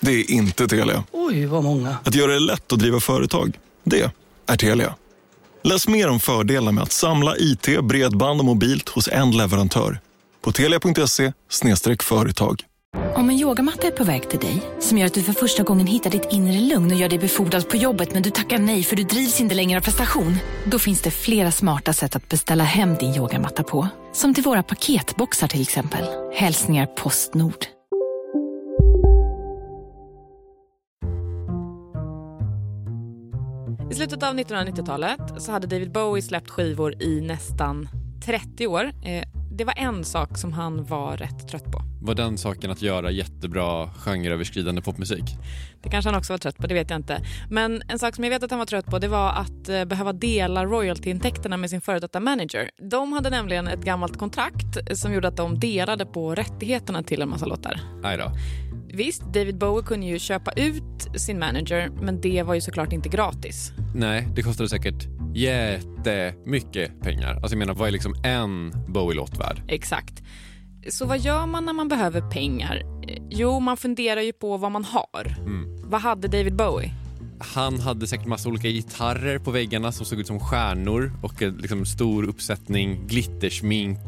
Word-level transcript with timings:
det 0.00 0.12
är 0.12 0.30
inte 0.30 0.68
Telia. 0.68 1.04
Oj, 1.12 1.46
vad 1.46 1.64
många. 1.64 1.96
Att 2.04 2.14
göra 2.14 2.32
det 2.32 2.38
lätt 2.40 2.72
att 2.72 2.78
driva 2.78 3.00
företag, 3.00 3.58
det 3.84 4.10
är 4.46 4.56
Telia. 4.56 4.94
Läs 5.62 5.88
mer 5.88 6.08
om 6.08 6.20
fördelar 6.20 6.72
med 6.72 6.82
att 6.82 6.92
samla 6.92 7.36
IT, 7.36 7.80
bredband 7.82 8.40
och 8.40 8.46
mobilt 8.46 8.88
hos 8.88 9.08
en 9.08 9.30
leverantör 9.30 10.00
på 10.42 10.52
telia.se 10.52 11.32
företag. 12.02 12.62
Om 13.14 13.30
en 13.30 13.38
yogamatta 13.38 13.86
är 13.86 13.90
på 13.90 14.04
väg 14.04 14.30
till 14.30 14.38
dig, 14.38 14.62
som 14.80 14.98
gör 14.98 15.06
att 15.06 15.14
du 15.14 15.22
för 15.22 15.32
första 15.32 15.62
gången 15.62 15.86
hittar 15.86 16.10
ditt 16.10 16.28
inre 16.30 16.60
lugn 16.60 16.90
och 16.92 16.96
gör 16.96 17.08
dig 17.08 17.18
befordrad 17.18 17.68
på 17.68 17.76
jobbet 17.76 18.12
men 18.14 18.22
du 18.22 18.30
tackar 18.30 18.58
nej 18.58 18.82
för 18.82 18.96
du 18.96 19.02
drivs 19.02 19.40
inte 19.40 19.54
längre 19.54 19.78
av 19.78 19.82
prestation. 19.82 20.36
Då 20.64 20.78
finns 20.78 21.00
det 21.00 21.10
flera 21.10 21.52
smarta 21.52 21.92
sätt 21.92 22.16
att 22.16 22.28
beställa 22.28 22.64
hem 22.64 22.94
din 22.94 23.14
yogamatta 23.14 23.62
på. 23.62 23.88
Som 24.12 24.34
till 24.34 24.44
våra 24.44 24.62
paketboxar 24.62 25.48
till 25.48 25.62
exempel. 25.62 26.04
Hälsningar 26.34 26.86
Postnord. 26.86 27.79
I 33.90 33.94
slutet 33.94 34.22
av 34.22 34.34
1990-talet 34.34 35.20
så 35.38 35.52
hade 35.52 35.66
David 35.66 35.92
Bowie 35.92 36.22
släppt 36.22 36.50
skivor 36.50 37.02
i 37.02 37.20
nästan 37.20 37.88
30 38.24 38.66
år. 38.66 38.84
Eh, 38.84 39.24
det 39.52 39.64
var 39.64 39.74
en 39.76 40.04
sak 40.04 40.38
som 40.38 40.52
han 40.52 40.84
var 40.84 41.16
rätt 41.16 41.48
trött 41.48 41.64
på. 41.64 41.82
Var 42.02 42.14
den 42.14 42.38
saken 42.38 42.70
att 42.70 42.82
göra 42.82 43.10
jättebra 43.10 43.90
genreöverskridande 43.90 44.82
popmusik? 44.82 45.24
Det 45.82 45.88
kanske 45.88 46.10
han 46.10 46.18
också 46.18 46.32
var 46.32 46.38
trött 46.38 46.56
på, 46.56 46.66
det 46.66 46.74
vet 46.74 46.90
jag 46.90 46.98
inte. 46.98 47.20
Men 47.50 47.82
en 47.88 47.98
sak 47.98 48.14
som 48.14 48.24
jag 48.24 48.30
vet 48.30 48.42
att 48.42 48.50
han 48.50 48.58
var 48.58 48.66
trött 48.66 48.86
på 48.86 48.98
det 48.98 49.08
var 49.08 49.30
att 49.32 49.68
eh, 49.68 49.84
behöva 49.84 50.12
dela 50.12 50.64
royaltyintäkterna 50.64 51.56
med 51.56 51.70
sin 51.70 51.80
före 51.80 51.98
detta 51.98 52.20
manager. 52.20 52.70
De 52.90 53.12
hade 53.12 53.30
nämligen 53.30 53.68
ett 53.68 53.84
gammalt 53.84 54.18
kontrakt 54.18 54.98
som 54.98 55.12
gjorde 55.12 55.28
att 55.28 55.36
de 55.36 55.60
delade 55.60 56.06
på 56.06 56.34
rättigheterna 56.34 57.02
till 57.02 57.22
en 57.22 57.28
massa 57.28 57.46
låtar. 57.46 57.80
Nej 58.02 58.16
då. 58.18 58.32
Visst, 58.92 59.22
David 59.22 59.58
Bowie 59.58 59.84
kunde 59.86 60.06
ju 60.06 60.18
köpa 60.18 60.52
ut 60.52 61.20
sin 61.20 61.38
manager 61.38 61.90
men 62.02 62.20
det 62.20 62.42
var 62.42 62.54
ju 62.54 62.60
såklart 62.60 62.92
inte 62.92 63.08
gratis. 63.08 63.72
Nej, 63.94 64.28
det 64.34 64.42
kostade 64.42 64.68
säkert 64.68 65.08
jättemycket 65.34 67.00
pengar. 67.00 67.34
Alltså 67.34 67.50
jag 67.50 67.58
menar, 67.58 67.74
vad 67.74 67.88
är 67.88 67.92
liksom 67.92 68.14
en 68.24 68.72
Bowie-låt 68.88 69.40
värd? 69.40 69.62
Exakt. 69.68 70.22
Så 70.88 71.06
vad 71.06 71.18
gör 71.18 71.46
man 71.46 71.64
när 71.64 71.72
man 71.72 71.88
behöver 71.88 72.20
pengar? 72.20 72.82
Jo, 73.30 73.60
man 73.60 73.76
funderar 73.76 74.20
ju 74.20 74.32
på 74.32 74.56
vad 74.56 74.72
man 74.72 74.84
har. 74.84 75.36
Vad 75.84 76.00
hade 76.00 76.28
David 76.28 76.56
Bowie? 76.56 76.94
Han 77.54 77.80
hade 77.80 78.06
säkert 78.06 78.26
massa 78.26 78.48
olika 78.48 78.68
gitarrer 78.68 79.38
på 79.38 79.50
väggarna 79.50 79.92
som 79.92 80.06
såg 80.06 80.20
ut 80.20 80.26
som 80.26 80.40
stjärnor 80.40 81.12
och 81.22 81.42
en 81.42 81.56
liksom 81.56 81.86
stor 81.86 82.24
uppsättning 82.24 83.06
glittersmink 83.06 83.98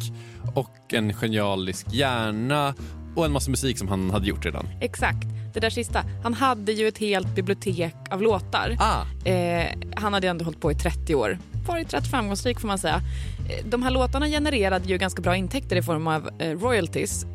och 0.55 0.95
en 0.95 1.15
genialisk 1.15 1.87
hjärna 1.93 2.75
och 3.15 3.25
en 3.25 3.33
massa 3.33 3.51
musik 3.51 3.79
som 3.79 3.89
han 3.89 4.11
hade 4.11 4.27
gjort 4.27 4.45
redan. 4.45 4.69
Exakt, 4.81 5.27
det 5.55 5.61
där 5.61 5.71
sista. 5.71 6.05
Han 6.23 6.35
hade 6.35 6.73
ju 6.73 6.89
ett 6.89 6.99
helt 6.99 7.35
bibliotek 7.35 7.95
av 8.11 8.23
låtar. 8.23 8.77
Ah. 8.79 9.29
Eh, 9.29 9.67
han 9.97 10.13
hade 10.13 10.29
ändå 10.29 10.45
hållit 10.45 10.61
på 10.61 10.73
i 10.73 10.75
30 10.75 11.15
år. 11.15 11.39
Varit 11.67 11.95
rätt 11.95 12.11
framgångsrik 12.11 12.61
får 12.61 12.69
man 12.69 12.79
säga. 12.79 13.03
Eh, 13.49 13.67
De 13.67 13.83
här 13.83 13.91
låtarna 13.91 14.27
genererade 14.27 14.89
ju 14.89 14.99
ganska 14.99 15.23
bra 15.23 15.37
intäkter 15.37 15.77
i 15.77 15.83
form 15.83 16.07
av 16.07 16.31
eh, 16.39 16.59
royalties. 16.59 17.27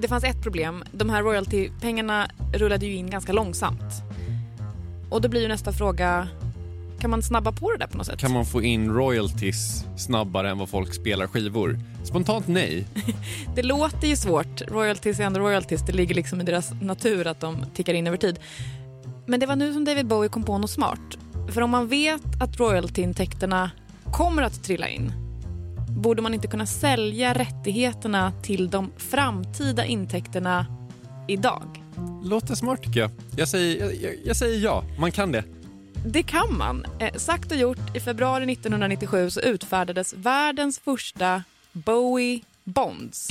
Det 0.00 0.08
fanns 0.08 0.24
ett 0.24 0.42
problem. 0.42 0.84
De 0.92 1.10
här 1.10 1.22
royaltypengarna 1.22 2.30
rullade 2.54 2.86
ju 2.86 2.94
in 2.94 3.10
ganska 3.10 3.32
långsamt. 3.32 4.02
Och 5.10 5.20
då 5.20 5.28
blir 5.28 5.40
ju 5.40 5.48
nästa 5.48 5.72
fråga, 5.72 6.28
kan 7.00 7.10
man 7.10 7.22
snabba 7.22 7.52
på 7.52 7.70
det 7.70 7.78
där 7.78 7.86
på 7.86 7.98
något 7.98 8.06
sätt? 8.06 8.20
Kan 8.20 8.32
man 8.32 8.46
få 8.46 8.62
in 8.62 8.90
royalties 8.90 9.84
snabbare 9.96 10.50
än 10.50 10.58
vad 10.58 10.68
folk 10.68 10.94
spelar 10.94 11.26
skivor? 11.26 11.78
Spontant 12.04 12.48
nej. 12.48 12.86
Det 13.54 13.62
låter 13.62 14.08
ju 14.08 14.16
svårt. 14.16 14.60
Royalties 14.68 15.20
är 15.20 15.24
ändå 15.24 15.40
royalties. 15.40 15.86
Det 15.86 15.92
ligger 15.92 16.14
liksom 16.14 16.40
i 16.40 16.44
deras 16.44 16.72
natur 16.82 17.26
att 17.26 17.40
de 17.40 17.56
tickar 17.74 17.94
in 17.94 18.06
över 18.06 18.16
tid. 18.16 18.38
Men 19.26 19.40
det 19.40 19.46
var 19.46 19.56
nu 19.56 19.72
som 19.72 19.84
David 19.84 20.06
Bowie 20.06 20.28
kom 20.28 20.42
på 20.42 20.58
något 20.58 20.70
smart. 20.70 21.18
För 21.48 21.60
om 21.60 21.70
man 21.70 21.88
vet 21.88 22.42
att 22.42 22.60
royaltyintäkterna 22.60 23.70
kommer 24.12 24.42
att 24.42 24.64
trilla 24.64 24.88
in 24.88 25.12
borde 25.88 26.22
man 26.22 26.34
inte 26.34 26.48
kunna 26.48 26.66
sälja 26.66 27.34
rättigheterna 27.34 28.32
till 28.42 28.70
de 28.70 28.90
framtida 28.96 29.84
intäkterna 29.84 30.66
idag? 31.28 31.82
Låter 32.24 32.54
smart 32.54 32.82
tycker 32.82 33.00
jag. 33.00 33.10
Jag 33.36 33.48
säger, 33.48 33.80
jag, 33.80 33.94
jag, 33.94 34.14
jag 34.24 34.36
säger 34.36 34.58
ja, 34.58 34.84
man 34.98 35.12
kan 35.12 35.32
det. 35.32 35.44
Det 36.04 36.22
kan 36.22 36.56
man. 36.56 36.84
Eh, 36.98 37.14
sagt 37.14 37.52
och 37.52 37.58
gjort, 37.58 37.96
i 37.96 38.00
februari 38.00 38.52
1997 38.52 39.30
så 39.30 39.40
utfärdades 39.40 40.12
världens 40.12 40.78
första 40.78 41.42
Bowie 41.72 42.40
Bonds. 42.64 43.28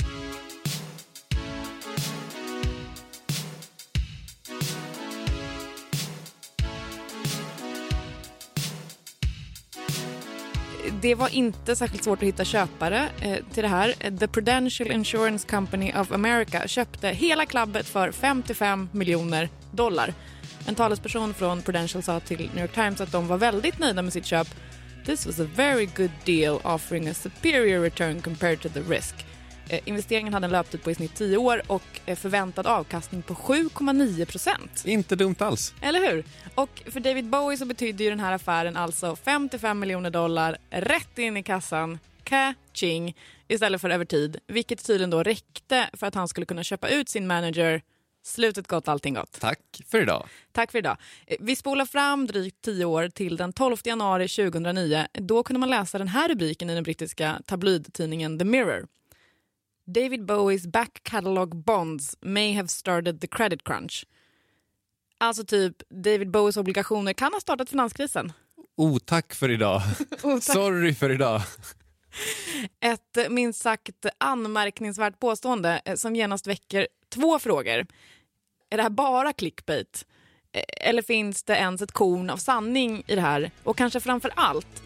Det 11.02 11.14
var 11.14 11.34
inte 11.34 11.76
särskilt 11.76 12.04
svårt 12.04 12.18
att 12.18 12.28
hitta 12.28 12.44
köpare 12.44 13.08
eh, 13.20 13.38
till 13.52 13.62
det 13.62 13.68
här. 13.68 14.18
The 14.18 14.28
Prudential 14.28 14.90
Insurance 14.90 15.48
Company 15.48 15.92
of 15.96 16.12
America 16.12 16.68
köpte 16.68 17.08
hela 17.08 17.46
klabbet 17.46 17.86
för 17.86 18.12
55 18.12 18.88
miljoner 18.92 19.48
dollar. 19.72 20.14
En 20.70 20.76
talesperson 20.76 21.34
från 21.34 21.62
Prudential 21.62 22.02
sa 22.02 22.20
till 22.20 22.50
New 22.54 22.58
York 22.58 22.74
Times 22.74 23.00
att 23.00 23.12
de 23.12 23.28
var 23.28 23.38
väldigt 23.38 23.78
nöjda 23.78 24.02
med 24.02 24.12
sitt 24.12 24.26
köp. 24.26 24.46
This 25.06 25.26
was 25.26 25.40
a 25.40 25.46
very 25.56 25.86
good 25.96 26.10
deal 26.24 26.60
offering 26.62 27.08
a 27.08 27.14
superior 27.14 27.82
return 27.82 28.22
compared 28.22 28.60
to 28.60 28.68
the 28.68 28.80
risk. 28.80 29.14
Eh, 29.68 29.80
investeringen 29.84 30.34
hade 30.34 30.44
en 30.44 30.50
löptid 30.50 30.82
på 30.82 30.90
i 30.90 30.94
snitt 30.94 31.14
10 31.14 31.36
år 31.36 31.62
och 31.66 31.82
eh, 32.06 32.16
förväntad 32.16 32.66
avkastning 32.66 33.22
på 33.22 33.34
7,9 33.34 34.24
procent. 34.24 34.82
Inte 34.86 35.16
dumt 35.16 35.34
alls. 35.38 35.74
Eller 35.80 36.10
hur? 36.10 36.24
Och 36.54 36.82
för 36.86 37.00
David 37.00 37.24
Bowie 37.24 37.58
så 37.58 37.64
betydde 37.64 38.04
ju 38.04 38.10
den 38.10 38.20
här 38.20 38.32
affären 38.32 38.76
alltså 38.76 39.16
55 39.16 39.78
miljoner 39.78 40.10
dollar 40.10 40.56
rätt 40.70 41.18
in 41.18 41.36
i 41.36 41.42
kassan, 41.42 41.98
ka-ching, 42.24 43.16
istället 43.48 43.80
för 43.80 43.90
över 43.90 44.04
tid. 44.04 44.38
Vilket 44.46 44.86
tydligen 44.86 45.10
då 45.10 45.22
räckte 45.22 45.90
för 45.92 46.06
att 46.06 46.14
han 46.14 46.28
skulle 46.28 46.46
kunna 46.46 46.62
köpa 46.64 46.88
ut 46.88 47.08
sin 47.08 47.26
manager. 47.26 47.82
Slutet 48.22 48.66
gott, 48.68 48.88
allting 48.88 49.14
gott. 49.14 49.40
Tack 49.40 49.60
för 49.86 50.02
idag. 50.02 50.28
Tack 50.52 50.72
för 50.72 50.78
idag. 50.78 50.96
Eh, 51.26 51.36
Vi 51.40 51.56
spolar 51.56 51.84
fram 51.84 52.26
drygt 52.26 52.62
tio 52.62 52.84
år 52.84 53.08
till 53.08 53.36
den 53.36 53.52
12 53.52 53.76
januari 53.84 54.28
2009. 54.28 55.06
Då 55.12 55.42
kunde 55.42 55.60
man 55.60 55.70
läsa 55.70 55.98
den 55.98 56.08
här 56.08 56.28
rubriken 56.28 56.70
i 56.70 56.74
den 56.74 56.82
brittiska 56.82 57.40
tabloidtidningen 57.46 58.38
The 58.38 58.44
Mirror. 58.44 58.86
David 59.86 60.24
Bowies 60.24 60.66
back 60.66 61.00
catalog 61.02 61.56
bonds 61.56 62.16
may 62.20 62.52
have 62.52 62.68
started 62.68 63.20
the 63.20 63.26
credit 63.26 63.64
crunch. 63.64 64.06
Alltså 65.18 65.44
typ, 65.44 65.76
David 66.04 66.30
Bowies 66.30 66.56
obligationer 66.56 67.12
kan 67.12 67.32
ha 67.32 67.40
startat 67.40 67.70
finanskrisen. 67.70 68.32
Oh, 68.76 68.98
tack 68.98 69.34
för 69.34 69.48
idag. 69.48 69.82
Sorry 70.42 70.94
för 70.94 71.10
idag. 71.10 71.42
Ett 72.80 73.30
minst 73.30 73.62
sagt 73.62 74.06
anmärkningsvärt 74.18 75.20
påstående 75.20 75.80
eh, 75.84 75.94
som 75.94 76.16
genast 76.16 76.46
väcker 76.46 76.88
två 77.10 77.38
frågor. 77.38 77.86
Är 78.70 78.76
det 78.76 78.82
här 78.82 78.90
bara 78.90 79.32
clickbait? 79.32 80.04
Eh, 80.52 80.88
Eller 80.88 81.02
finns 81.02 81.42
det 81.42 81.54
ens 81.56 81.82
ett 81.82 81.92
korn 81.92 82.30
av 82.30 82.36
sanning 82.36 83.02
i 83.06 83.14
det 83.14 83.20
här? 83.20 83.50
Och 83.64 83.76
kanske 83.76 84.00
framför 84.00 84.32
allt, 84.36 84.82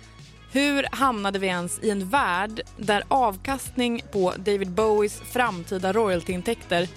hur 0.53 0.87
hamnade 0.93 1.39
vi 1.39 1.47
ens 1.47 1.79
i 1.83 1.91
en 1.91 2.09
värld 2.09 2.61
där 2.77 3.03
avkastning 3.09 4.03
på 4.13 4.33
David 4.37 4.71
Bowies 4.71 5.21
framtida 5.21 5.93
royaltyintäkter 5.93 6.89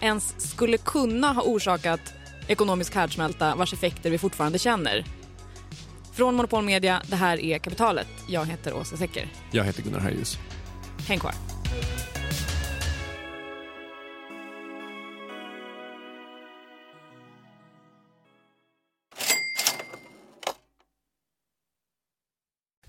ens 0.00 0.50
skulle 0.50 0.78
kunna 0.78 1.32
ha 1.32 1.42
orsakat 1.42 2.00
ekonomisk 2.48 2.94
härdsmälta 2.94 3.54
vars 3.54 3.72
effekter 3.72 4.10
vi 4.10 4.18
fortfarande 4.18 4.58
känner? 4.58 5.04
Från 6.12 6.34
Monopol 6.34 6.64
Media, 6.64 7.02
det 7.06 7.16
här 7.16 7.40
är 7.40 7.58
Kapitalet. 7.58 8.08
Jag 8.28 8.46
heter 8.46 8.74
Åsa 8.76 8.96
Secker. 8.96 9.28
Jag 9.50 9.64
heter 9.64 9.82
Gunnar 9.82 10.00
Harjus. 10.00 10.38
Häng 11.08 11.18
kvar. 11.18 11.32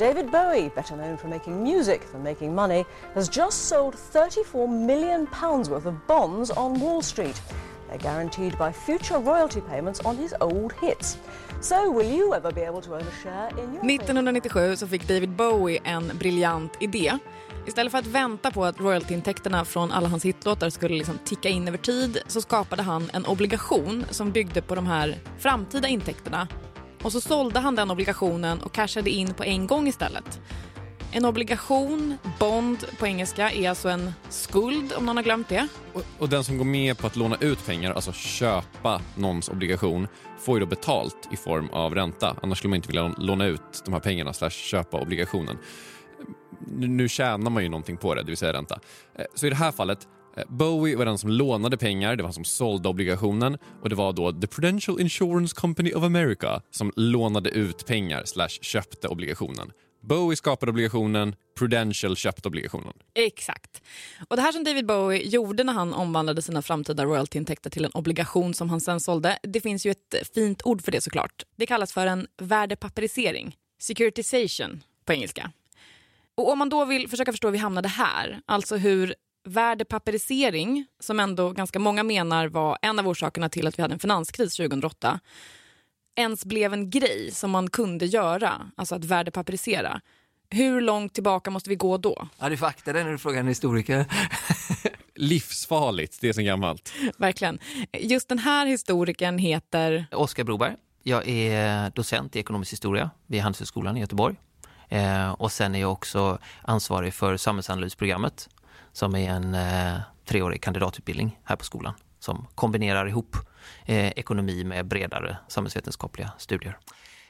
David 0.00 0.30
Bowie, 0.30 0.70
better 0.70 0.96
known 0.96 1.18
for 1.18 1.28
making 1.28 1.62
music 1.62 2.10
than 2.10 2.22
making 2.22 2.54
money, 2.54 2.86
has 3.14 3.28
just 3.28 3.68
sold 3.68 3.94
34 3.94 4.66
million 4.66 5.26
pounds 5.26 5.68
worth 5.68 5.84
of 5.86 5.94
bonds 6.06 6.50
on 6.50 6.80
Wall 6.80 7.02
Street. 7.02 7.42
They're 7.88 7.98
guaranteed 7.98 8.56
by 8.58 8.72
future 8.72 9.18
royalty 9.18 9.60
payments 9.60 10.00
on 10.00 10.16
his 10.16 10.34
old 10.40 10.72
hits. 10.80 11.18
So 11.60 11.90
will 11.90 12.10
you 12.10 12.34
ever 12.34 12.50
be 12.52 12.62
able 12.62 12.80
to 12.80 12.94
own 12.94 13.02
a 13.02 13.22
share 13.22 13.48
in 13.50 13.74
your 13.74 13.84
1997 13.84 14.76
så 14.76 14.86
fick 14.86 15.08
David 15.08 15.30
Bowie 15.30 15.80
en 15.84 16.18
briljant 16.18 16.76
idé. 16.80 17.18
Istället 17.66 17.90
för 17.90 17.98
att 17.98 18.06
vänta 18.06 18.50
på 18.50 18.64
att 18.64 18.80
royaltyintäkterna 18.80 19.64
från 19.64 19.92
alla 19.92 20.08
hans 20.08 20.24
hitlåtar 20.24 20.70
skulle 20.70 20.94
liksom 20.94 21.18
ticka 21.24 21.48
in 21.48 21.68
över 21.68 21.78
tid 21.78 22.18
så 22.26 22.40
skapade 22.40 22.82
han 22.82 23.10
en 23.12 23.26
obligation 23.26 24.04
som 24.10 24.32
byggde 24.32 24.62
på 24.62 24.74
de 24.74 24.86
här 24.86 25.18
framtida 25.38 25.88
intäkterna 25.88 26.48
och 27.02 27.12
så 27.12 27.20
sålde 27.20 27.60
han 27.60 27.74
den 27.74 27.90
obligationen 27.90 28.60
och 28.60 28.72
cashade 28.72 29.10
in 29.10 29.34
på 29.34 29.44
en 29.44 29.66
gång 29.66 29.88
istället. 29.88 30.40
En 31.12 31.24
obligation, 31.24 32.16
bond 32.38 32.84
på 32.98 33.06
engelska, 33.06 33.50
är 33.50 33.68
alltså 33.68 33.88
en 33.88 34.12
skuld 34.28 34.92
om 34.96 35.06
någon 35.06 35.16
har 35.16 35.24
glömt 35.24 35.48
det. 35.48 35.68
Och, 35.92 36.02
och 36.18 36.28
den 36.28 36.44
som 36.44 36.58
går 36.58 36.64
med 36.64 36.98
på 36.98 37.06
att 37.06 37.16
låna 37.16 37.36
ut 37.40 37.66
pengar, 37.66 37.92
alltså 37.92 38.12
köpa 38.12 39.00
någons 39.14 39.48
obligation, 39.48 40.08
får 40.38 40.56
ju 40.56 40.60
då 40.60 40.66
betalt 40.66 41.28
i 41.32 41.36
form 41.36 41.68
av 41.72 41.94
ränta. 41.94 42.36
Annars 42.42 42.58
skulle 42.58 42.68
man 42.68 42.76
inte 42.76 42.88
vilja 42.88 43.14
låna 43.18 43.46
ut 43.46 43.82
de 43.84 43.92
här 43.92 44.00
pengarna 44.00 44.32
slash 44.32 44.50
köpa 44.50 45.00
obligationen. 45.00 45.58
Nu 46.68 47.08
tjänar 47.08 47.50
man 47.50 47.62
ju 47.62 47.68
någonting 47.68 47.96
på 47.96 48.14
det, 48.14 48.22
det 48.22 48.26
vill 48.26 48.36
säga 48.36 48.52
ränta. 48.52 48.80
Eh, 49.18 49.24
så 49.34 49.46
i 49.46 49.50
det 49.50 49.56
här 49.56 49.72
fallet 49.72 50.08
Eh, 50.36 50.44
Bowie 50.48 50.96
var 50.96 51.04
den 51.04 51.18
som 51.18 51.30
lånade 51.30 51.76
pengar, 51.76 52.16
det 52.16 52.22
var 52.22 52.28
han 52.28 52.34
som 52.34 52.44
sålde 52.44 52.88
obligationen 52.88 53.58
och 53.82 53.88
det 53.88 53.94
var 53.94 54.12
då 54.12 54.32
The 54.32 54.46
Prudential 54.46 55.00
Insurance 55.00 55.54
Company 55.60 55.92
of 55.92 56.04
America 56.04 56.62
som 56.70 56.92
lånade 56.96 57.50
ut 57.50 57.86
pengar 57.86 58.24
slash 58.24 58.48
köpte 58.48 59.08
obligationen. 59.08 59.72
Bowie 60.02 60.36
skapade 60.36 60.70
obligationen, 60.70 61.34
Prudential 61.58 62.16
köpte 62.16 62.48
obligationen. 62.48 62.92
Exakt. 63.14 63.82
Och 64.28 64.36
Det 64.36 64.42
här 64.42 64.52
som 64.52 64.64
David 64.64 64.86
Bowie 64.86 65.22
gjorde 65.22 65.64
när 65.64 65.72
han 65.72 65.94
omvandlade 65.94 66.42
sina 66.42 66.62
framtida 66.62 67.04
royaltyintäkter 67.04 67.70
till 67.70 67.84
en 67.84 67.90
obligation 67.94 68.54
som 68.54 68.70
han 68.70 68.80
sen 68.80 69.00
sålde, 69.00 69.38
det 69.42 69.60
finns 69.60 69.86
ju 69.86 69.90
ett 69.90 70.14
fint 70.34 70.62
ord 70.64 70.82
för 70.82 70.92
det 70.92 71.00
såklart. 71.00 71.42
Det 71.56 71.66
kallas 71.66 71.92
för 71.92 72.06
en 72.06 72.26
värdepapperisering, 72.38 73.56
securitization 73.80 74.82
på 75.04 75.12
engelska. 75.12 75.52
Och 76.34 76.52
Om 76.52 76.58
man 76.58 76.68
då 76.68 76.84
vill 76.84 77.08
försöka 77.08 77.32
förstå 77.32 77.48
hur 77.48 77.52
vi 77.52 77.58
hamnade 77.58 77.88
här, 77.88 78.40
alltså 78.46 78.76
hur 78.76 79.14
värdepapperisering, 79.44 80.86
som 81.00 81.20
ändå 81.20 81.50
ganska 81.50 81.78
många 81.78 82.02
menar 82.02 82.48
var 82.48 82.78
en 82.82 82.98
av 82.98 83.08
orsakerna 83.08 83.48
till 83.48 83.66
att 83.66 83.78
vi 83.78 83.82
hade 83.82 83.94
en 83.94 84.00
finanskris 84.00 84.56
2008, 84.56 85.20
ens 86.16 86.44
blev 86.44 86.72
en 86.72 86.90
grej 86.90 87.30
som 87.32 87.50
man 87.50 87.70
kunde 87.70 88.06
göra, 88.06 88.70
alltså 88.76 88.94
att 88.94 89.04
värdepapperisera. 89.04 90.00
Hur 90.50 90.80
långt 90.80 91.14
tillbaka 91.14 91.50
måste 91.50 91.70
vi 91.70 91.76
gå 91.76 91.96
då? 91.96 92.28
Ja, 92.38 92.48
du 92.48 92.56
får 92.56 92.66
akta 92.66 92.92
dig 92.92 93.04
när 93.04 93.12
du 93.12 93.18
frågar 93.18 93.40
en 93.40 93.48
historiker. 93.48 94.06
Livsfarligt, 95.14 96.20
det 96.20 96.28
är 96.28 96.32
så 96.32 96.42
gammalt. 96.42 96.92
Verkligen. 97.18 97.58
Just 97.92 98.28
den 98.28 98.38
här 98.38 98.66
historikern 98.66 99.38
heter... 99.38 100.06
Oskar 100.12 100.44
Broberg. 100.44 100.76
Jag 101.02 101.28
är 101.28 101.90
docent 101.90 102.36
i 102.36 102.38
ekonomisk 102.38 102.72
historia 102.72 103.10
vid 103.26 103.40
Handelshögskolan 103.40 103.96
i 103.96 104.00
Göteborg. 104.00 104.36
Eh, 104.88 105.30
och 105.30 105.52
sen 105.52 105.74
är 105.74 105.80
jag 105.80 105.92
också 105.92 106.38
ansvarig 106.62 107.14
för 107.14 107.36
samhällsanalysprogrammet 107.36 108.48
som 109.00 109.16
är 109.16 109.30
en 109.30 109.54
eh, 109.54 110.00
treårig 110.24 110.62
kandidatutbildning 110.62 111.38
här 111.44 111.56
på 111.56 111.64
skolan 111.64 111.94
som 112.18 112.46
kombinerar 112.54 113.08
ihop 113.08 113.36
eh, 113.86 114.08
ekonomi 114.08 114.64
med 114.64 114.86
bredare 114.86 115.36
samhällsvetenskapliga 115.48 116.32
studier. 116.38 116.78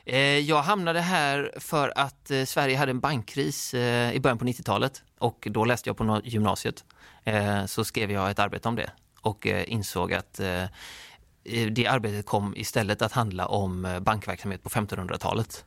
Eh, 0.04 0.38
jag 0.38 0.62
hamnade 0.62 1.00
här 1.00 1.52
för 1.56 1.92
att 1.96 2.30
eh, 2.30 2.44
Sverige 2.44 2.76
hade 2.76 2.90
en 2.90 3.00
bankkris 3.00 3.74
eh, 3.74 4.12
i 4.12 4.20
början 4.20 4.38
på 4.38 4.44
90-talet 4.44 5.02
och 5.18 5.48
då 5.50 5.64
läste 5.64 5.88
jag 5.88 5.96
på 5.96 6.20
gymnasiet. 6.24 6.84
Eh, 7.24 7.66
så 7.66 7.84
skrev 7.84 8.10
jag 8.12 8.30
ett 8.30 8.38
arbete 8.38 8.68
om 8.68 8.76
det 8.76 8.90
och 9.20 9.46
insåg 9.46 10.12
att 10.12 10.40
det 11.70 11.86
arbetet 11.86 12.26
kom 12.26 12.56
istället 12.56 13.02
att 13.02 13.12
handla 13.12 13.46
om 13.46 13.98
bankverksamhet 14.00 14.62
på 14.62 14.68
1500-talet. 14.68 15.64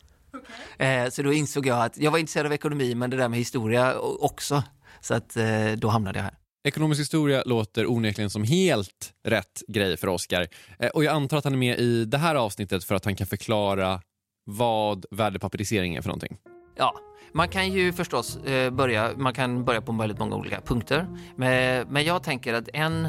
Okay. 0.78 1.12
Så 1.12 1.24
då 1.24 1.34
insåg 1.34 1.66
jag 1.66 1.86
att 1.86 1.98
jag 1.98 2.12
var 2.12 2.20
intresserad 2.20 2.46
av 2.46 2.54
ekonomi 2.54 2.96
men 2.96 3.10
det 3.10 3.18
där 3.18 3.30
med 3.30 3.39
historia 3.39 4.00
också. 4.00 4.63
Så 5.04 5.14
att 5.14 5.38
eh, 5.38 5.72
då 5.78 5.88
hamnade 5.88 6.20
jag 6.20 6.24
här. 6.24 6.34
Ekonomisk 6.68 7.02
historia 7.02 7.44
låter 7.46 7.92
onekligen 7.92 8.30
som 8.30 8.44
helt 8.44 9.14
rätt 9.28 9.64
grej 9.68 9.98
för 9.98 10.08
Oskar. 10.08 10.48
Eh, 10.80 10.90
och 10.90 11.04
jag 11.04 11.16
antar 11.16 11.38
att 11.38 11.44
han 11.44 11.54
är 11.54 11.58
med 11.58 11.80
i 11.80 12.06
det 12.06 12.18
här 12.18 12.36
avsnittet 12.36 12.84
för 12.84 12.96
att 12.96 13.06
han 13.06 13.16
kan 13.16 13.28
förklara 13.28 14.02
vad 14.46 15.06
värdepapperisering 15.12 15.96
är 15.96 16.02
för 16.02 16.10
någonting. 16.10 16.38
Ja, 16.78 16.96
man 17.34 17.48
kan 17.48 17.72
ju 17.72 17.94
förstås 17.94 18.38
eh, 18.38 18.72
börja, 18.72 19.12
man 19.18 19.34
kan 19.34 19.66
börja 19.66 19.82
på 19.82 19.92
väldigt 19.92 20.20
många 20.20 20.36
olika 20.36 20.62
punkter. 20.62 21.08
Men, 21.36 22.06
jag 22.06 22.24
tänker 22.24 22.54
att 22.54 22.70
en 22.74 23.08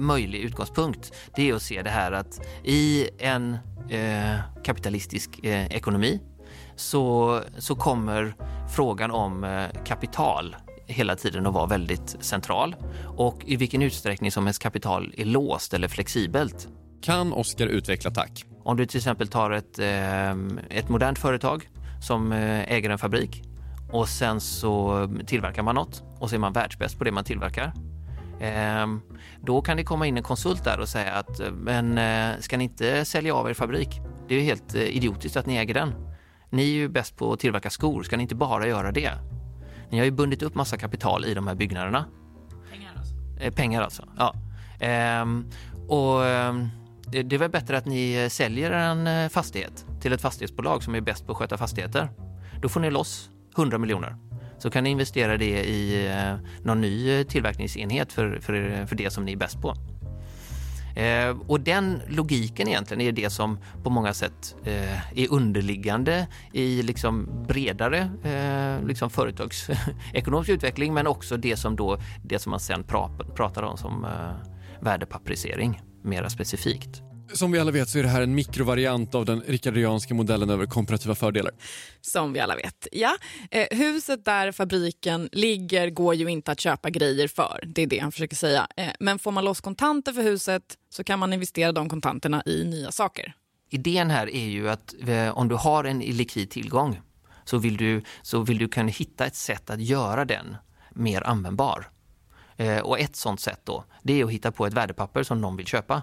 möjlig 0.00 0.40
utgångspunkt 0.40 1.12
det 1.36 1.50
är 1.50 1.54
att 1.54 1.62
se 1.62 1.82
det 1.82 1.90
här 1.90 2.12
att 2.12 2.46
i 2.64 3.08
en 3.18 3.58
kapitalistisk 4.64 5.40
ekonomi 5.42 6.20
så, 6.76 7.40
så 7.58 7.74
kommer 7.74 8.34
frågan 8.74 9.10
om 9.10 9.66
kapital 9.84 10.56
hela 10.86 11.16
tiden 11.16 11.46
att 11.46 11.54
vara 11.54 11.66
väldigt 11.66 12.16
central 12.20 12.76
och 13.16 13.44
i 13.44 13.56
vilken 13.56 13.82
utsträckning 13.82 14.32
som 14.32 14.44
ens 14.44 14.58
kapital 14.58 15.14
är 15.16 15.24
låst 15.24 15.74
eller 15.74 15.88
flexibelt. 15.88 16.68
Kan 17.02 17.32
Oskar 17.32 17.66
utveckla 17.66 18.10
tack? 18.10 18.44
Om 18.64 18.76
du 18.76 18.86
till 18.86 18.98
exempel 18.98 19.28
tar 19.28 19.50
ett, 19.50 19.78
eh, 19.78 20.30
ett 20.78 20.88
modernt 20.88 21.18
företag 21.18 21.68
som 22.00 22.32
eh, 22.32 22.72
äger 22.72 22.90
en 22.90 22.98
fabrik 22.98 23.42
och 23.92 24.08
sen 24.08 24.40
så 24.40 25.08
tillverkar 25.26 25.62
man 25.62 25.74
något 25.74 26.02
och 26.18 26.30
så 26.30 26.36
är 26.36 26.40
man 26.40 26.52
världsbäst 26.52 26.98
på 26.98 27.04
det 27.04 27.12
man 27.12 27.24
tillverkar. 27.24 27.72
Ehm, 28.40 29.00
då 29.40 29.62
kan 29.62 29.76
det 29.76 29.84
komma 29.84 30.06
in 30.06 30.16
en 30.16 30.22
konsult 30.22 30.64
där 30.64 30.80
och 30.80 30.88
säga 30.88 31.12
att 31.12 31.40
men 31.52 31.98
eh, 31.98 32.40
ska 32.40 32.56
ni 32.56 32.64
inte 32.64 33.04
sälja 33.04 33.34
av 33.34 33.50
er 33.50 33.54
fabrik? 33.54 33.88
Det 34.28 34.34
är 34.34 34.38
ju 34.38 34.44
helt 34.44 34.74
idiotiskt 34.74 35.36
att 35.36 35.46
ni 35.46 35.56
äger 35.56 35.74
den. 35.74 35.94
Ni 36.50 36.62
är 36.62 36.74
ju 36.74 36.88
bäst 36.88 37.16
på 37.16 37.32
att 37.32 37.40
tillverka 37.40 37.70
skor, 37.70 38.02
ska 38.02 38.16
ni 38.16 38.22
inte 38.22 38.34
bara 38.34 38.66
göra 38.66 38.92
det? 38.92 39.10
Ni 39.94 40.00
har 40.00 40.04
ju 40.04 40.10
bundit 40.10 40.42
upp 40.42 40.54
massa 40.54 40.76
kapital 40.76 41.24
i 41.24 41.34
de 41.34 41.46
här 41.46 41.54
byggnaderna. 41.54 42.04
Pengar 42.70 42.92
alltså? 42.96 43.14
Eh, 43.40 43.52
pengar 43.54 43.82
alltså, 43.82 44.08
ja. 44.16 44.34
Ehm, 44.80 45.46
och 45.88 46.26
ehm, 46.26 46.68
det 47.06 47.22
det 47.22 47.36
är 47.36 47.38
väl 47.38 47.50
bättre 47.50 47.78
att 47.78 47.86
ni 47.86 48.14
eh, 48.14 48.28
säljer 48.28 48.70
en 48.70 49.06
eh, 49.06 49.28
fastighet 49.28 49.86
till 50.00 50.12
ett 50.12 50.20
fastighetsbolag 50.20 50.82
som 50.82 50.94
är 50.94 51.00
bäst 51.00 51.26
på 51.26 51.32
att 51.32 51.38
sköta 51.38 51.56
fastigheter. 51.56 52.10
Då 52.60 52.68
får 52.68 52.80
ni 52.80 52.90
loss 52.90 53.30
100 53.56 53.78
miljoner. 53.78 54.16
Så 54.58 54.70
kan 54.70 54.84
ni 54.84 54.90
investera 54.90 55.36
det 55.36 55.64
i 55.64 56.06
eh, 56.06 56.34
någon 56.62 56.80
ny 56.80 57.24
tillverkningsenhet 57.24 58.12
för, 58.12 58.38
för, 58.40 58.86
för 58.86 58.96
det 58.96 59.10
som 59.10 59.24
ni 59.24 59.32
är 59.32 59.36
bäst 59.36 59.60
på. 59.60 59.74
Eh, 60.96 61.36
och 61.46 61.60
den 61.60 62.02
logiken 62.08 62.68
egentligen 62.68 63.00
är 63.00 63.12
det 63.12 63.30
som 63.30 63.58
på 63.82 63.90
många 63.90 64.14
sätt 64.14 64.56
eh, 64.64 65.18
är 65.18 65.32
underliggande 65.32 66.26
i 66.52 66.82
liksom 66.82 67.28
bredare 67.48 67.98
eh, 68.24 68.86
liksom 68.86 69.10
företagsekonomisk 69.10 70.50
utveckling 70.50 70.94
men 70.94 71.06
också 71.06 71.36
det 71.36 71.56
som, 71.56 71.76
då, 71.76 71.98
det 72.24 72.38
som 72.38 72.50
man 72.50 72.60
sen 72.60 72.84
pra- 72.84 73.34
pratar 73.34 73.62
om 73.62 73.76
som 73.76 74.04
eh, 74.04 74.10
värdepapperisering 74.80 75.82
mera 76.02 76.30
specifikt. 76.30 77.02
Som 77.32 77.52
vi 77.52 77.58
alla 77.58 77.70
vet 77.70 77.88
så 77.88 77.98
är 77.98 78.02
det 78.02 78.08
här 78.08 78.22
en 78.22 78.34
mikrovariant 78.34 79.14
av 79.14 79.24
den 79.24 79.40
rikardianska 79.40 80.14
modellen 80.14 80.50
över 80.50 80.66
komparativa 80.66 81.14
fördelar. 81.14 81.52
Som 82.00 82.32
vi 82.32 82.40
alla 82.40 82.56
vet. 82.56 82.88
Ja, 82.92 83.16
eh, 83.50 83.66
huset 83.70 84.24
där 84.24 84.52
fabriken 84.52 85.28
ligger 85.32 85.90
går 85.90 86.14
ju 86.14 86.28
inte 86.28 86.52
att 86.52 86.60
köpa 86.60 86.90
grejer 86.90 87.28
för. 87.28 87.64
Det 87.66 87.82
är 87.82 87.86
det 87.86 87.98
han 87.98 88.12
försöker 88.12 88.36
säga. 88.36 88.66
Eh, 88.76 88.88
men 89.00 89.18
får 89.18 89.30
man 89.30 89.44
loss 89.44 89.60
kontanter 89.60 90.12
för 90.12 90.22
huset 90.22 90.62
så 90.90 91.04
kan 91.04 91.18
man 91.18 91.32
investera 91.32 91.72
de 91.72 91.88
kontanterna 91.88 92.42
i 92.46 92.64
nya 92.64 92.92
saker. 92.92 93.34
Idén 93.70 94.10
här 94.10 94.34
är 94.34 94.46
ju 94.46 94.70
att 94.70 94.94
eh, 95.06 95.38
om 95.38 95.48
du 95.48 95.54
har 95.54 95.84
en 95.84 95.98
likvid 95.98 96.50
tillgång 96.50 97.00
så 97.44 97.58
vill 97.58 97.76
du, 97.76 98.02
så 98.22 98.42
vill 98.42 98.58
du 98.58 98.68
kunna 98.68 98.88
hitta 98.88 99.26
ett 99.26 99.36
sätt 99.36 99.70
att 99.70 99.80
göra 99.80 100.24
den 100.24 100.56
mer 100.90 101.26
användbar. 101.26 101.90
Eh, 102.56 102.78
och 102.78 103.00
ett 103.00 103.16
sånt 103.16 103.40
sätt 103.40 103.60
då, 103.64 103.84
det 104.02 104.20
är 104.20 104.24
att 104.24 104.30
hitta 104.30 104.52
på 104.52 104.66
ett 104.66 104.72
värdepapper 104.72 105.22
som 105.22 105.40
någon 105.40 105.56
vill 105.56 105.66
köpa. 105.66 106.02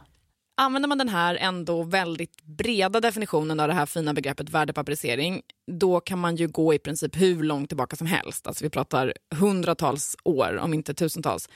Använder 0.61 0.89
man 0.89 0.97
den 0.97 1.09
här 1.09 1.35
ändå 1.35 1.83
väldigt 1.83 2.43
breda 2.43 2.99
definitionen 2.99 3.59
av 3.59 3.67
det 3.67 3.73
här 3.73 3.85
fina 3.85 4.13
begreppet 4.13 4.49
värdepapperisering, 4.49 5.41
då 5.71 5.99
kan 5.99 6.19
man 6.19 6.35
ju 6.35 6.47
gå 6.47 6.73
i 6.73 6.79
princip 6.79 7.21
hur 7.21 7.43
långt 7.43 7.69
tillbaka 7.69 7.95
som 7.95 8.07
helst. 8.07 8.47
Alltså 8.47 8.63
vi 8.63 8.69
pratar 8.69 9.13
hundratals 9.35 10.17
år, 10.23 10.57
om 10.57 10.73
inte 10.73 10.93
tusentals. 10.93 11.49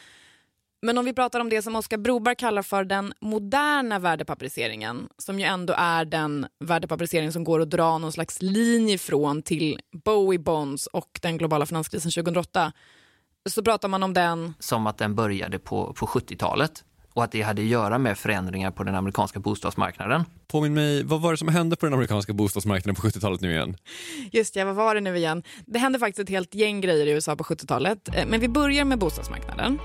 Men 0.82 0.98
om 0.98 1.06
vi 1.06 1.14
pratar 1.14 1.40
om 1.40 1.50
det 1.50 1.62
som 1.62 1.76
Oskar 1.76 1.98
Broberg 1.98 2.36
kallar 2.36 2.62
för 2.62 2.84
den 2.84 3.14
moderna 3.22 4.00
värdepapperiseringen, 4.00 5.10
som 5.18 5.40
ju 5.40 5.46
ändå 5.46 5.74
är 5.78 6.06
den 6.06 6.48
värdepapperisering 6.60 7.32
som 7.32 7.44
går 7.44 7.62
att 7.62 7.70
dra 7.70 7.98
någon 7.98 8.12
slags 8.12 8.42
linje 8.42 8.98
från 8.98 9.42
till 9.42 9.80
Bowie 10.06 10.40
Bonds 10.40 10.88
och 10.88 11.20
den 11.22 11.38
globala 11.38 11.66
finanskrisen 11.66 12.12
2008, 12.12 12.72
så 13.50 13.64
pratar 13.64 13.88
man 13.88 14.04
om 14.04 14.14
den 14.14 14.54
Som 14.60 14.88
att 14.88 14.98
den 14.98 15.16
började 15.16 15.60
på, 15.60 15.94
på 15.94 16.06
70-talet 16.06 16.84
och 17.16 17.24
att 17.24 17.32
det 17.32 17.42
hade 17.42 17.62
att 17.62 17.68
göra 17.68 17.98
med 17.98 18.18
förändringar 18.18 18.72
på 18.72 18.84
den 18.84 18.96
amerikanska 18.96 19.40
bostadsmarknaden. 19.40 20.24
Påminn 20.48 20.74
mig, 20.74 21.04
vad 21.04 21.22
var 21.22 21.32
det 21.32 21.38
som 21.38 21.48
hände 21.48 21.76
på 21.76 21.86
den 21.86 21.94
amerikanska 21.94 22.34
bostadsmarknaden 22.34 22.96
på 22.96 23.08
70-talet 23.08 23.42
nu 23.42 23.52
igen? 23.52 23.78
Just 24.32 24.56
ja, 24.56 24.66
vad 24.66 24.76
var 24.76 24.96
det 24.96 25.02
nu 25.02 25.18
igen? 25.18 25.44
Det 25.66 25.80
hände 25.80 26.00
faktiskt 26.00 26.20
ett 26.20 26.30
helt 26.30 26.56
gäng 26.56 26.82
grejer 26.82 27.06
i 27.08 27.12
USA 27.12 27.36
på 27.36 27.44
70-talet. 27.44 28.16
Eh, 28.16 28.26
Men 28.28 28.40
vi 28.40 28.48
börjar 28.48 28.86
med 28.86 29.00
bostadsmarknaden. 29.00 29.80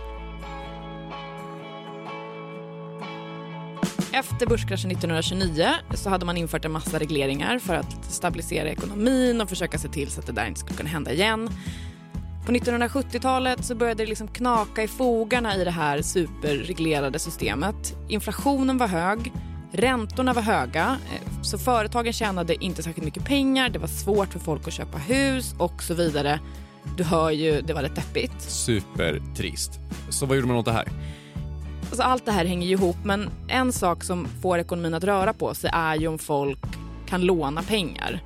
Efter 4.12 4.46
börskraschen 4.46 4.90
1929 4.90 5.68
så 5.94 6.10
hade 6.10 6.26
man 6.26 6.36
infört 6.36 6.64
en 6.64 6.72
massa 6.72 6.98
regleringar 6.98 7.58
för 7.58 7.74
att 7.74 8.04
stabilisera 8.04 8.68
ekonomin 8.68 9.40
och 9.40 9.48
försöka 9.48 9.78
se 9.78 9.88
till 9.88 10.10
så 10.10 10.20
att 10.20 10.26
det 10.26 10.32
där 10.32 10.46
inte 10.46 10.60
skulle 10.60 10.76
kunna 10.76 10.88
hända 10.90 11.12
igen. 11.12 11.50
På 12.50 12.54
1970-talet 12.54 13.64
så 13.64 13.74
började 13.74 14.02
det 14.02 14.08
liksom 14.08 14.28
knaka 14.28 14.82
i 14.82 14.88
fogarna 14.88 15.56
i 15.56 15.64
det 15.64 15.70
här 15.70 16.02
superreglerade 16.02 17.18
systemet. 17.18 17.96
Inflationen 18.08 18.78
var 18.78 18.86
hög, 18.86 19.32
räntorna 19.72 20.32
var 20.32 20.42
höga, 20.42 20.98
eh, 21.14 21.42
så 21.42 21.58
företagen 21.58 22.12
tjänade 22.12 22.64
inte 22.64 22.82
särskilt 22.82 23.04
mycket 23.04 23.24
pengar, 23.24 23.68
det 23.68 23.78
var 23.78 23.86
svårt 23.86 24.32
för 24.32 24.38
folk 24.38 24.68
att 24.68 24.72
köpa 24.72 24.98
hus 24.98 25.54
och 25.58 25.82
så 25.82 25.94
vidare. 25.94 26.40
Du 26.96 27.04
hör 27.04 27.30
ju, 27.30 27.60
det 27.60 27.72
var 27.72 27.82
rätt 27.82 27.94
deppigt. 27.94 28.42
Supertrist. 28.42 29.72
Så 30.08 30.26
vad 30.26 30.36
gjorde 30.36 30.48
man 30.48 30.56
åt 30.56 30.66
det 30.66 30.72
här? 30.72 30.88
Alltså 31.90 32.02
allt 32.02 32.26
det 32.26 32.32
här 32.32 32.44
hänger 32.44 32.66
ju 32.66 32.72
ihop 32.72 32.96
men 33.04 33.30
en 33.48 33.72
sak 33.72 34.04
som 34.04 34.26
får 34.42 34.58
ekonomin 34.58 34.94
att 34.94 35.04
röra 35.04 35.32
på 35.32 35.54
sig 35.54 35.70
är 35.72 35.96
ju 35.96 36.08
om 36.08 36.18
folk 36.18 36.60
kan 37.06 37.20
låna 37.20 37.62
pengar. 37.62 38.20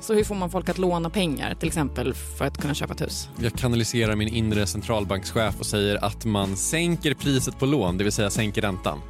Så 0.00 0.14
hur 0.14 0.24
får 0.24 0.34
man 0.34 0.50
folk 0.50 0.68
att 0.68 0.78
låna 0.78 1.10
pengar 1.10 1.54
till 1.54 1.68
exempel 1.68 2.14
för 2.14 2.44
att 2.44 2.58
kunna 2.58 2.74
köpa 2.74 2.94
ett 2.94 3.00
hus? 3.00 3.28
Jag 3.40 3.52
kanaliserar 3.52 4.16
min 4.16 4.28
inre 4.28 4.66
centralbankschef 4.66 5.54
och 5.58 5.66
säger 5.66 6.04
att 6.04 6.24
man 6.24 6.56
sänker 6.56 7.14
priset 7.14 7.58
på 7.58 7.66
lån, 7.66 7.98
det 7.98 8.04
vill 8.04 8.12
säga 8.12 8.30
sänker 8.30 8.62
räntan. 8.62 9.00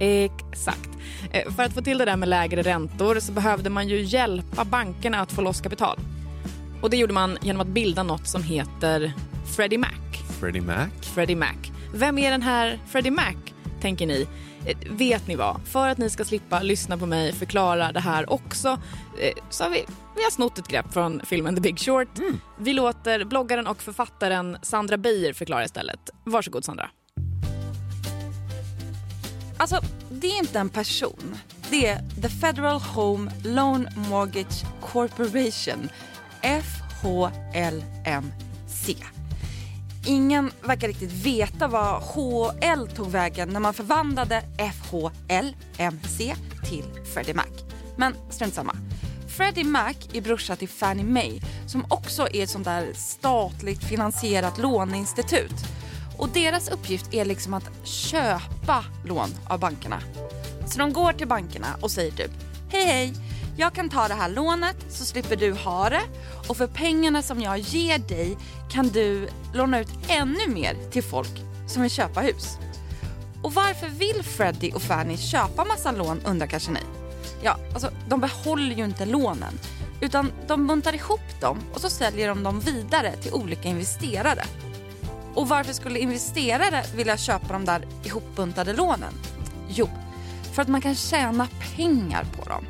Exakt. 0.00 0.88
Eh, 1.32 1.52
För 1.52 1.62
att 1.62 1.72
få 1.72 1.80
till 1.80 1.98
det 1.98 2.04
där 2.04 2.16
med 2.16 2.28
lägre 2.28 2.62
räntor 2.62 3.20
så 3.20 3.32
behövde 3.32 3.70
man 3.70 3.88
ju 3.88 4.02
hjälpa 4.02 4.64
bankerna 4.64 5.20
att 5.20 5.32
få 5.32 5.42
loss 5.42 5.60
kapital. 5.60 5.98
Och 6.82 6.90
det 6.90 6.96
gjorde 6.96 7.12
man 7.12 7.38
genom 7.42 7.60
att 7.60 7.68
bilda 7.68 8.02
något 8.02 8.28
som 8.28 8.42
heter 8.42 9.12
Freddie 9.56 9.78
Mac. 9.78 9.88
Freddie 10.40 10.60
Mac? 10.60 10.86
Freddie 11.00 11.36
Mac. 11.36 11.54
Vem 11.94 12.18
är 12.18 12.30
den 12.30 12.42
här 12.42 12.78
Freddie 12.86 13.10
Mac, 13.10 13.34
tänker 13.80 14.06
ni? 14.06 14.26
Eh, 14.68 14.76
Vet 14.90 15.26
ni 15.26 15.36
vad? 15.36 15.60
För 15.64 15.88
att 15.88 15.98
ni 15.98 16.10
ska 16.10 16.24
slippa 16.24 16.62
lyssna 16.62 16.98
på 16.98 17.06
mig 17.06 17.32
förklara 17.32 17.92
det 17.92 18.00
här 18.00 18.32
också 18.32 18.68
eh, 19.20 19.32
så 19.50 19.64
har 19.64 19.70
vi, 19.70 19.84
vi 20.16 20.22
har 20.24 20.30
snott 20.30 20.58
ett 20.58 20.68
grepp 20.68 20.92
från 20.92 21.20
filmen 21.24 21.54
The 21.54 21.60
Big 21.60 21.78
Short. 21.78 22.08
Vi 22.58 22.72
låter 22.72 23.24
bloggaren 23.24 23.66
och 23.66 23.82
författaren 23.82 24.58
Sandra 24.62 24.96
Beijer 24.96 25.32
förklara 25.32 25.64
istället. 25.64 26.10
Varsågod 26.24 26.64
Sandra. 26.64 26.90
Alltså, 29.56 29.80
det 30.10 30.26
är 30.26 30.38
inte 30.38 30.58
en 30.58 30.68
person. 30.68 31.36
Det 31.70 31.86
är 31.86 32.22
The 32.22 32.28
Federal 32.28 32.80
Home 32.80 33.30
Loan 33.44 33.88
Mortgage 34.10 34.64
Corporation, 34.80 35.88
FHLMC. 36.42 37.58
Ingen 40.08 40.50
verkar 40.62 40.88
riktigt 40.88 41.12
veta 41.12 41.68
vad 41.68 42.02
HL 42.02 42.86
tog 42.96 43.10
vägen 43.10 43.48
när 43.48 43.60
man 43.60 43.74
förvandlade 43.74 44.42
FHLMC 44.56 46.34
till 46.68 46.84
Freddie 47.14 47.34
Mac. 47.34 47.44
Men 47.96 48.14
strunt 48.30 48.54
samma. 48.54 48.74
Freddie 49.28 49.64
Mac 49.64 49.94
är 50.12 50.20
brorsa 50.20 50.56
till 50.56 50.68
Fannie 50.68 51.04
Mae 51.04 51.40
som 51.66 51.84
också 51.88 52.28
är 52.32 52.42
ett 52.42 52.50
sånt 52.50 52.64
där 52.64 52.92
statligt 52.94 53.84
finansierat 53.84 54.58
låneinstitut. 54.58 55.54
Och 56.18 56.28
deras 56.28 56.68
uppgift 56.68 57.14
är 57.14 57.24
liksom 57.24 57.54
att 57.54 57.70
köpa 57.86 58.84
lån 59.04 59.30
av 59.48 59.60
bankerna. 59.60 60.00
Så 60.66 60.78
de 60.78 60.92
går 60.92 61.12
till 61.12 61.28
bankerna 61.28 61.76
och 61.80 61.90
säger 61.90 62.12
typ 62.12 62.30
Hej 62.70 62.84
hej, 62.84 63.14
jag 63.60 63.74
kan 63.74 63.88
ta 63.88 64.08
det 64.08 64.14
här 64.14 64.28
lånet 64.28 64.76
så 64.88 65.04
slipper 65.04 65.36
du 65.36 65.52
ha 65.52 65.90
det 65.90 66.02
och 66.48 66.56
för 66.56 66.66
pengarna 66.66 67.22
som 67.22 67.40
jag 67.40 67.58
ger 67.58 67.98
dig 67.98 68.36
kan 68.70 68.88
du 68.88 69.28
låna 69.54 69.80
ut 69.80 69.88
ännu 70.08 70.48
mer 70.48 70.76
till 70.90 71.02
folk 71.02 71.42
som 71.66 71.82
vill 71.82 71.90
köpa 71.90 72.20
hus. 72.20 72.58
Och 73.42 73.54
varför 73.54 73.88
vill 73.88 74.22
Freddie 74.24 74.72
och 74.72 74.82
Fanny 74.82 75.16
köpa 75.16 75.64
massa 75.64 75.92
lån 75.92 76.20
undrar 76.24 76.46
kanske 76.46 76.70
ni? 76.70 76.80
Ja, 77.42 77.56
alltså 77.72 77.90
de 78.08 78.20
behåller 78.20 78.76
ju 78.76 78.84
inte 78.84 79.06
lånen 79.06 79.58
utan 80.00 80.32
de 80.46 80.66
buntar 80.66 80.94
ihop 80.94 81.40
dem 81.40 81.58
och 81.74 81.80
så 81.80 81.90
säljer 81.90 82.28
de 82.28 82.42
dem 82.42 82.60
vidare 82.60 83.16
till 83.16 83.32
olika 83.32 83.68
investerare. 83.68 84.44
Och 85.34 85.48
varför 85.48 85.72
skulle 85.72 85.98
investerare 85.98 86.84
vilja 86.96 87.16
köpa 87.16 87.52
de 87.52 87.64
där 87.64 87.86
ihopbuntade 88.04 88.72
lånen? 88.72 89.12
Jo, 89.68 89.88
för 90.52 90.62
att 90.62 90.68
man 90.68 90.80
kan 90.80 90.94
tjäna 90.94 91.48
pengar 91.76 92.24
på 92.24 92.48
dem. 92.48 92.64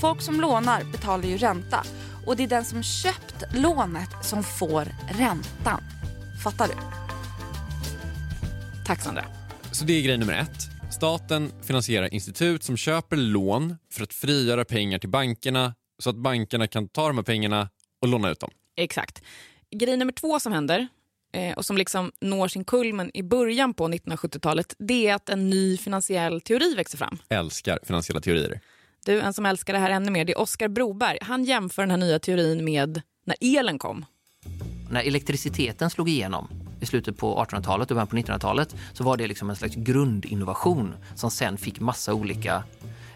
Folk 0.00 0.22
som 0.22 0.40
lånar 0.40 0.84
betalar 0.84 1.24
ju 1.24 1.36
ränta 1.36 1.84
och 2.26 2.36
det 2.36 2.42
är 2.42 2.48
den 2.48 2.64
som 2.64 2.82
köpt 2.82 3.44
lånet 3.54 4.10
som 4.22 4.42
får 4.42 4.88
räntan. 5.18 5.82
Fattar 6.44 6.68
du? 6.68 6.74
Tack 8.86 9.02
Sandra. 9.02 9.24
Så 9.72 9.84
det 9.84 9.92
är 9.92 10.02
grej 10.02 10.18
nummer 10.18 10.32
ett. 10.32 10.92
Staten 10.92 11.52
finansierar 11.62 12.14
institut 12.14 12.62
som 12.62 12.76
köper 12.76 13.16
lån 13.16 13.76
för 13.92 14.02
att 14.02 14.12
frigöra 14.12 14.64
pengar 14.64 14.98
till 14.98 15.08
bankerna 15.08 15.74
så 15.98 16.10
att 16.10 16.16
bankerna 16.16 16.66
kan 16.66 16.88
ta 16.88 17.06
de 17.06 17.16
här 17.16 17.24
pengarna 17.24 17.68
och 18.02 18.08
låna 18.08 18.30
ut 18.30 18.40
dem. 18.40 18.50
Exakt. 18.76 19.22
Grej 19.70 19.96
nummer 19.96 20.12
två 20.12 20.40
som 20.40 20.52
händer 20.52 20.88
eh, 21.32 21.56
och 21.56 21.64
som 21.64 21.76
liksom 21.76 22.12
når 22.20 22.48
sin 22.48 22.64
kulmen 22.64 23.10
i 23.14 23.22
början 23.22 23.74
på 23.74 23.88
1970-talet 23.88 24.74
det 24.78 25.08
är 25.08 25.14
att 25.14 25.28
en 25.28 25.50
ny 25.50 25.76
finansiell 25.76 26.40
teori 26.40 26.74
växer 26.74 26.98
fram. 26.98 27.18
Älskar 27.28 27.78
finansiella 27.84 28.20
teorier. 28.20 28.60
Du, 29.08 29.20
en 29.20 29.32
som 29.32 29.46
älskar 29.46 29.72
det 29.72 29.78
här 29.78 29.90
ännu 29.90 30.10
mer, 30.10 30.24
det 30.24 30.32
är 30.32 30.38
Oskar 30.38 30.68
Broberg. 30.68 31.18
Han 31.20 31.44
jämför 31.44 31.82
den 31.82 31.90
här 31.90 31.98
nya 31.98 32.18
teorin 32.18 32.64
med 32.64 33.02
när 33.26 33.36
elen 33.40 33.78
kom. 33.78 34.04
När 34.90 35.02
elektriciteten 35.02 35.90
slog 35.90 36.08
igenom 36.08 36.48
i 36.80 36.86
slutet 36.86 37.16
på 37.16 37.44
1800-talet 37.44 37.90
och 37.90 37.94
början 37.94 38.06
på 38.06 38.16
1900-talet 38.16 38.76
så 38.92 39.04
var 39.04 39.16
det 39.16 39.26
liksom 39.26 39.50
en 39.50 39.56
slags 39.56 39.74
grundinnovation 39.74 40.94
som 41.14 41.30
sen 41.30 41.56
fick 41.56 41.80
massa 41.80 42.14
olika... 42.14 42.64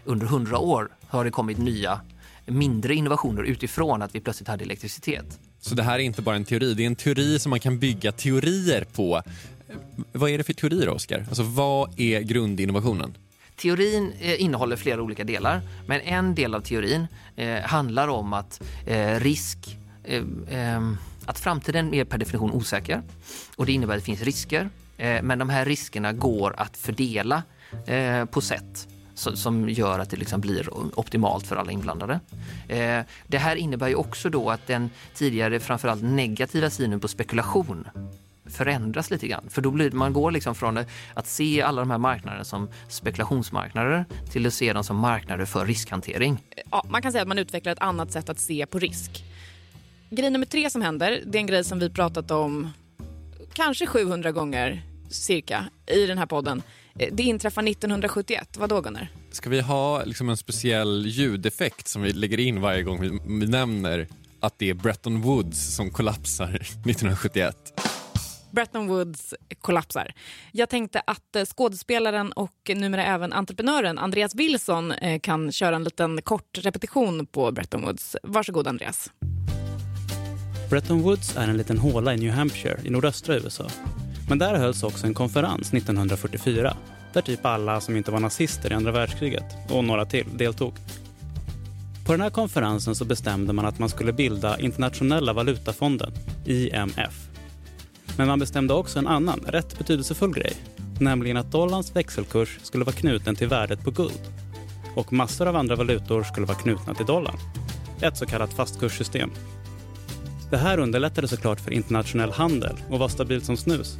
Under 0.05 0.27
hundra 0.27 0.57
år 0.57 0.89
har 1.07 1.25
det 1.25 1.31
kommit 1.31 1.57
nya 1.57 2.01
mindre 2.45 2.95
innovationer 2.95 3.43
utifrån 3.43 4.01
att 4.01 4.15
vi 4.15 4.19
plötsligt 4.19 4.47
hade 4.47 4.63
elektricitet. 4.63 5.39
Så 5.59 5.75
det 5.75 5.83
här 5.83 5.93
är 5.93 6.03
inte 6.03 6.21
bara 6.21 6.35
en 6.35 6.45
teori, 6.45 6.73
det 6.73 6.83
är 6.83 6.87
en 6.87 6.95
teori 6.95 7.39
som 7.39 7.49
man 7.49 7.59
kan 7.59 7.79
bygga 7.79 8.11
teorier 8.11 8.83
på. 8.83 9.21
Vad 10.11 10.29
är 10.29 10.37
det 10.37 10.43
för 10.43 10.53
teorier, 10.53 10.89
Oskar? 10.89 11.25
Alltså, 11.29 11.43
vad 11.43 11.99
är 11.99 12.21
grundinnovationen? 12.21 13.17
Teorin 13.55 14.13
eh, 14.19 14.41
innehåller 14.41 14.75
flera 14.75 15.01
olika 15.01 15.23
delar, 15.23 15.61
men 15.87 16.01
en 16.01 16.35
del 16.35 16.55
av 16.55 16.61
teorin 16.61 17.07
eh, 17.35 17.61
handlar 17.61 18.07
om 18.07 18.33
att 18.33 18.61
eh, 18.85 19.19
risk, 19.19 19.77
eh, 20.03 20.23
ehm, 20.49 20.97
att 21.25 21.39
framtiden 21.39 21.93
är 21.93 22.05
per 22.05 22.17
definition 22.17 22.51
osäker 22.51 23.01
och 23.55 23.65
det 23.65 23.71
innebär 23.71 23.93
att 23.93 24.01
det 24.01 24.05
finns 24.05 24.21
risker, 24.21 24.69
eh, 24.97 25.21
men 25.21 25.39
de 25.39 25.49
här 25.49 25.65
riskerna 25.65 26.13
går 26.13 26.55
att 26.57 26.77
fördela 26.77 27.43
eh, 27.85 28.25
på 28.25 28.41
sätt 28.41 28.87
som 29.15 29.69
gör 29.69 29.99
att 29.99 30.09
det 30.09 30.17
liksom 30.17 30.41
blir 30.41 30.69
optimalt 30.99 31.47
för 31.47 31.55
alla 31.55 31.71
inblandade. 31.71 32.19
Eh, 32.67 32.99
det 33.27 33.37
här 33.37 33.55
innebär 33.55 33.87
ju 33.87 33.95
också 33.95 34.29
då 34.29 34.49
att 34.49 34.67
den 34.67 34.89
tidigare 35.13 35.59
framförallt 35.59 36.03
negativa 36.03 36.69
synen 36.69 36.99
på 36.99 37.07
spekulation 37.07 37.87
förändras 38.45 39.11
lite 39.11 39.27
grann. 39.27 39.43
För 39.49 39.61
då 39.61 39.71
blir 39.71 39.91
man 39.91 40.13
går 40.13 40.31
liksom 40.31 40.55
från 40.55 40.77
att 41.13 41.27
se 41.27 41.61
alla 41.61 41.81
de 41.81 41.91
här 41.91 41.97
marknaderna 41.97 42.43
som 42.43 42.69
spekulationsmarknader 42.89 44.05
till 44.31 44.47
att 44.47 44.53
se 44.53 44.73
dem 44.73 44.83
som 44.83 44.97
marknader 44.97 45.45
för 45.45 45.65
riskhantering. 45.65 46.43
Ja, 46.71 46.85
man 46.89 47.01
kan 47.01 47.11
säga 47.11 47.21
att 47.21 47.27
man 47.27 47.39
utvecklar 47.39 47.71
ett 47.73 47.79
annat 47.81 48.11
sätt 48.11 48.29
att 48.29 48.39
se 48.39 48.65
på 48.65 48.79
risk. 48.79 49.23
Grej 50.09 50.29
nummer 50.29 50.45
tre 50.45 50.69
som 50.69 50.81
händer, 50.81 51.21
det 51.25 51.37
är 51.37 51.39
en 51.39 51.47
grej 51.47 51.63
som 51.63 51.79
vi 51.79 51.89
pratat 51.89 52.31
om 52.31 52.69
kanske 53.53 53.85
700 53.87 54.31
gånger 54.31 54.81
cirka 55.09 55.65
i 55.87 56.05
den 56.05 56.17
här 56.17 56.25
podden. 56.25 56.61
Eh, 56.99 57.09
Det 57.13 57.23
inträffar 57.23 57.63
1971. 57.63 58.57
Vad 58.57 58.69
då 58.69 58.81
Gunnar? 58.81 59.07
Ska 59.31 59.49
vi 59.49 59.61
ha 59.61 60.03
liksom 60.03 60.29
en 60.29 60.37
speciell 60.37 61.05
ljudeffekt 61.07 61.87
som 61.87 62.01
vi 62.01 62.13
lägger 62.13 62.39
in 62.39 62.61
varje 62.61 62.83
gång 62.83 63.01
vi, 63.01 63.19
vi 63.39 63.47
nämner 63.47 64.07
att 64.39 64.59
det 64.59 64.69
är 64.69 64.73
Bretton 64.73 65.21
Woods 65.21 65.75
som 65.75 65.89
kollapsar 65.91 66.47
1971? 66.55 67.55
Bretton 68.53 68.87
Woods 68.87 69.33
kollapsar. 69.61 70.13
Jag 70.51 70.69
tänkte 70.69 71.01
att 71.07 71.35
eh, 71.35 71.45
skådespelaren 71.45 72.31
och 72.31 72.71
numera 72.75 73.03
även 73.03 73.33
entreprenören 73.33 73.97
Andreas 73.97 74.35
Wilson 74.35 74.91
eh, 74.91 75.19
kan 75.19 75.51
köra 75.51 75.75
en 75.75 75.83
liten 75.83 76.21
kort 76.21 76.57
repetition 76.57 77.25
på 77.25 77.51
Bretton 77.51 77.81
Woods. 77.81 78.15
Varsågod 78.23 78.67
Andreas. 78.67 79.11
Bretton 80.69 81.01
Woods 81.01 81.37
är 81.37 81.47
en 81.47 81.57
liten 81.57 81.77
håla 81.77 82.13
i 82.13 82.17
New 82.17 82.31
Hampshire 82.31 82.79
i 82.83 82.89
nordöstra 82.89 83.35
USA. 83.35 83.67
Men 84.29 84.39
där 84.39 84.55
hölls 84.55 84.83
också 84.83 85.07
en 85.07 85.13
konferens 85.13 85.73
1944 85.73 86.77
där 87.13 87.21
typ 87.21 87.45
alla 87.45 87.81
som 87.81 87.97
inte 87.97 88.11
var 88.11 88.19
nazister 88.19 88.71
i 88.71 88.73
andra 88.73 88.91
världskriget 88.91 89.43
och 89.69 89.83
några 89.83 90.05
till 90.05 90.37
deltog. 90.37 90.73
På 92.05 92.11
den 92.11 92.21
här 92.21 92.29
konferensen 92.29 92.95
så 92.95 93.05
bestämde 93.05 93.53
man 93.53 93.65
att 93.65 93.79
man 93.79 93.89
skulle 93.89 94.13
bilda 94.13 94.59
Internationella 94.59 95.33
valutafonden, 95.33 96.11
IMF. 96.45 97.32
Men 98.17 98.27
man 98.27 98.39
bestämde 98.39 98.73
också 98.73 98.99
en 98.99 99.07
annan, 99.07 99.39
rätt 99.47 99.77
betydelsefull 99.77 100.33
grej. 100.33 100.53
Nämligen 100.99 101.37
att 101.37 101.51
dollarns 101.51 101.95
växelkurs 101.95 102.59
skulle 102.63 102.85
vara 102.85 102.95
knuten 102.95 103.35
till 103.35 103.47
värdet 103.47 103.83
på 103.83 103.91
guld. 103.91 104.21
Och 104.95 105.13
massor 105.13 105.47
av 105.47 105.55
andra 105.55 105.75
valutor 105.75 106.23
skulle 106.23 106.45
vara 106.45 106.57
knutna 106.57 106.93
till 106.93 107.05
dollarn. 107.05 107.37
Ett 108.01 108.17
så 108.17 108.25
kallat 108.25 108.53
fastkurssystem. 108.53 109.31
Det 110.49 110.57
här 110.57 110.79
underlättade 110.79 111.27
såklart 111.27 111.59
för 111.59 111.71
internationell 111.71 112.31
handel 112.31 112.75
och 112.89 112.99
var 112.99 113.07
stabilt 113.07 113.45
som 113.45 113.57
snus 113.57 113.97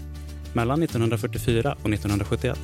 mellan 0.53 0.83
1944 0.83 1.71
och 1.71 1.89
1971. 1.89 2.59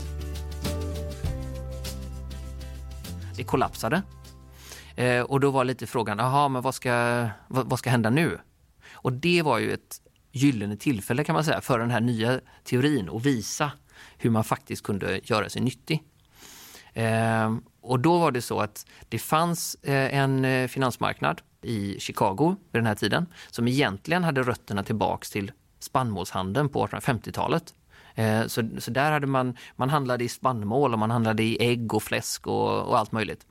Det 3.35 3.43
kollapsade. 3.43 4.01
Eh, 4.95 5.21
och 5.21 5.39
då 5.39 5.51
var 5.51 5.63
lite 5.63 5.87
frågan, 5.87 6.17
jaha, 6.17 6.49
men 6.49 6.61
vad 6.61 6.75
ska, 6.75 7.27
vad, 7.47 7.69
vad 7.69 7.79
ska 7.79 7.89
hända 7.89 8.09
nu? 8.09 8.37
Och 8.91 9.13
det 9.13 9.41
var 9.41 9.59
ju 9.59 9.71
ett 9.71 10.01
gyllene 10.39 10.77
tillfälle 10.77 11.23
kan 11.23 11.33
man 11.33 11.43
säga 11.43 11.61
för 11.61 11.79
den 11.79 11.91
här 11.91 12.01
nya 12.01 12.39
teorin 12.63 13.09
och 13.09 13.25
visa 13.25 13.71
hur 14.17 14.29
man 14.29 14.43
faktiskt 14.43 14.83
kunde 14.83 15.19
göra 15.23 15.49
sig 15.49 15.61
nyttig. 15.61 16.03
Eh, 16.93 17.55
och 17.81 17.99
då 17.99 18.17
var 18.17 18.31
det 18.31 18.41
så 18.41 18.59
att 18.59 18.85
det 19.09 19.19
fanns 19.19 19.75
eh, 19.75 20.15
en 20.19 20.45
eh, 20.45 20.67
finansmarknad 20.67 21.41
i 21.61 21.99
Chicago 21.99 22.55
vid 22.71 22.79
den 22.79 22.85
här 22.85 22.95
tiden 22.95 23.25
som 23.51 23.67
egentligen 23.67 24.23
hade 24.23 24.43
rötterna 24.43 24.83
tillbaks 24.83 25.29
till 25.29 25.51
spannmålshandeln 25.79 26.69
på 26.69 26.87
1850-talet. 26.87 27.73
Ehm, 28.15 28.49
så, 28.49 28.69
så 28.77 28.91
där 28.91 29.11
hade 29.11 29.27
man, 29.27 29.57
man 29.75 29.89
handlade 29.89 30.23
i 30.23 30.29
spannmål 30.29 30.93
och 30.93 30.99
man 30.99 31.11
handlade 31.11 31.43
i 31.43 31.57
ägg 31.59 31.93
och 31.93 32.03
fläsk 32.03 32.47
och, 32.47 32.87
och 32.87 32.97
allt 32.97 33.11
möjligt. 33.11 33.45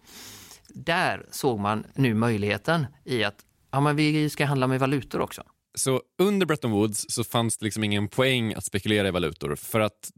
Där 0.68 1.26
såg 1.30 1.60
man 1.60 1.84
nu 1.94 2.14
möjligheten 2.14 2.86
i 3.04 3.24
att 3.24 3.44
ja, 3.70 3.80
men 3.80 3.96
vi 3.96 4.30
ska 4.30 4.46
handla 4.46 4.66
med 4.66 4.80
valutor 4.80 5.20
också. 5.20 5.42
Så 5.74 6.02
under 6.18 6.46
Bretton 6.46 6.70
Woods 6.70 7.06
så 7.08 7.24
fanns 7.24 7.58
det 7.58 7.64
liksom 7.64 7.84
ingen 7.84 8.08
poäng 8.08 8.54
att 8.54 8.64
spekulera 8.64 9.08
i 9.08 9.10
valutor 9.10 9.56
för 9.56 9.80
att 9.80 10.10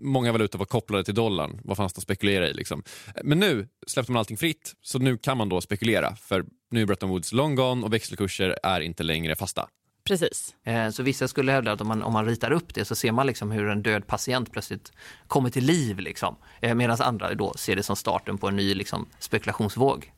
många 0.00 0.32
valutor 0.32 0.58
var 0.58 0.66
kopplade 0.66 1.04
till 1.04 1.14
dollarn. 1.14 1.60
Vad 1.64 1.76
fanns 1.76 1.92
det 1.92 1.98
att 1.98 2.02
spekulera 2.02 2.48
i? 2.48 2.54
Liksom? 2.54 2.82
Men 3.24 3.38
nu 3.38 3.68
släppte 3.86 4.12
man 4.12 4.18
allting 4.18 4.36
fritt, 4.36 4.72
så 4.82 4.98
nu 4.98 5.18
kan 5.18 5.38
man 5.38 5.48
då 5.48 5.60
spekulera 5.60 6.16
för 6.16 6.44
nu 6.70 6.82
är 6.82 6.86
Bretton 6.86 7.08
Woods 7.08 7.32
long 7.32 7.54
gone 7.54 7.86
och 7.86 7.92
växelkurser 7.92 8.58
är 8.62 8.80
inte 8.80 9.02
längre 9.02 9.36
fasta. 9.36 9.68
Precis. 10.04 10.54
Eh, 10.64 10.90
Så 10.90 11.02
vissa 11.02 11.28
skulle 11.28 11.52
hävda 11.52 11.72
att 11.72 11.80
om 11.80 11.88
man, 11.88 12.02
om 12.02 12.12
man 12.12 12.26
ritar 12.26 12.50
upp 12.50 12.74
det 12.74 12.84
så 12.84 12.94
ser 12.94 13.12
man 13.12 13.26
liksom 13.26 13.50
hur 13.50 13.68
en 13.68 13.82
död 13.82 14.06
patient 14.06 14.52
plötsligt 14.52 14.92
kommer 15.26 15.50
till 15.50 15.64
liv. 15.64 15.98
Liksom. 15.98 16.36
Medan 16.60 17.00
andra 17.00 17.34
då 17.34 17.54
ser 17.54 17.76
det 17.76 17.82
som 17.82 17.96
starten 17.96 18.38
på 18.38 18.48
en 18.48 18.56
ny 18.56 18.74
liksom, 18.74 19.08
spekulationsvåg. 19.18 20.12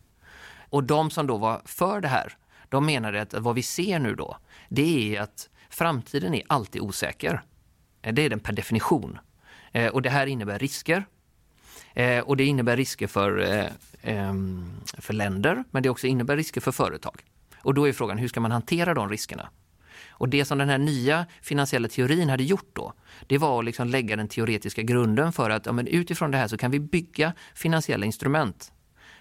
Och 0.71 0.85
de 0.85 1.11
som 1.11 1.27
då 1.27 1.37
var 1.37 1.63
för 1.65 2.01
det 2.01 2.09
här, 2.09 2.37
de 2.69 2.87
menade 2.87 3.23
att 3.23 3.35
vad 3.35 3.55
vi 3.55 3.63
ser 3.63 3.99
nu 3.99 4.15
då, 4.15 4.37
det 4.71 5.17
är 5.17 5.21
att 5.21 5.49
framtiden 5.71 6.35
är 6.35 6.43
alltid 6.47 6.83
osäker. 6.83 7.43
Eh, 8.03 8.15
det 8.15 8.23
är 8.23 8.31
den 8.31 8.41
per 8.41 8.53
definition. 8.53 9.19
Eh, 9.73 9.89
och 9.89 10.03
det 10.03 10.11
här 10.11 10.27
innebär 10.27 10.59
risker. 10.59 11.07
Eh, 11.95 12.21
och 12.21 12.37
det 12.37 12.45
innebär 12.45 12.77
risker 12.77 13.07
för, 13.07 13.39
ehm, 14.03 14.81
för 14.99 15.15
länder, 15.15 15.65
men 15.71 15.83
det 15.83 15.91
också 15.91 16.07
innebär 16.07 16.37
risker 16.37 16.61
för 16.61 16.73
företag. 16.73 17.25
Och 17.63 17.75
då 17.75 17.89
är 17.89 17.93
frågan, 17.93 18.19
hur 18.19 18.29
ska 18.29 18.41
man 18.41 18.51
hantera 18.51 18.95
de 18.95 19.09
riskerna? 19.09 19.51
Och 20.09 20.29
det 20.29 20.45
som 20.45 20.59
den 20.59 20.69
här 20.69 20.79
nya 20.79 21.27
finansiella 21.43 21.89
teorin 21.89 22.29
hade 22.29 22.43
gjort 22.43 22.71
då, 22.73 22.93
det 23.27 23.39
var 23.39 23.59
att 23.59 23.65
liksom 23.65 23.89
lägga 23.89 24.17
den 24.17 24.29
teoretiska 24.29 24.83
grunden 24.83 25.33
för 25.33 25.51
att 25.51 25.67
ja, 25.67 25.73
men 25.73 25.87
utifrån 25.87 26.31
det 26.31 26.39
här 26.39 26.49
så 26.49 26.57
kan 26.57 26.71
vi 26.71 26.81
bygga 26.81 27.33
finansiella 27.55 28.07
instrument 28.07 28.73